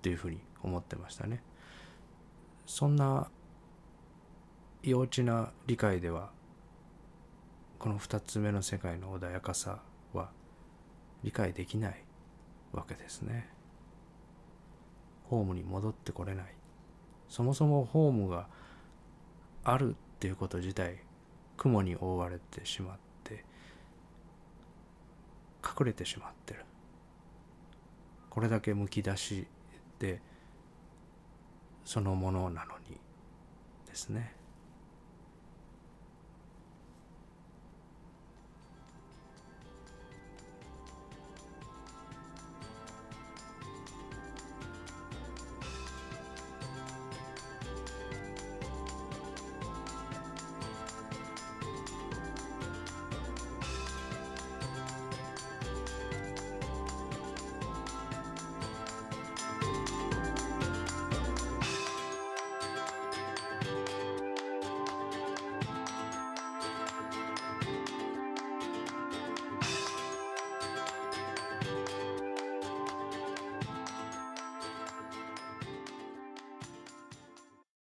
[0.03, 1.43] ていうふうに思ってましたね。
[2.67, 3.29] そんな
[4.83, 6.31] 幼稚な理解では
[7.79, 9.81] この2つ目の世界の穏やかさ
[10.13, 10.31] は
[11.23, 12.05] 理解できない
[12.73, 13.49] わけですね。
[15.25, 16.47] ホームに戻ってこれない
[17.29, 18.47] そもそもホームが
[19.65, 20.99] あるっていうこと自体
[21.57, 23.04] 雲に覆われてしまって
[25.79, 26.65] 隠れてしまってる。
[28.31, 29.47] これだけむき出し
[29.99, 30.21] で
[31.85, 32.97] そのものなのに
[33.87, 34.35] ですね。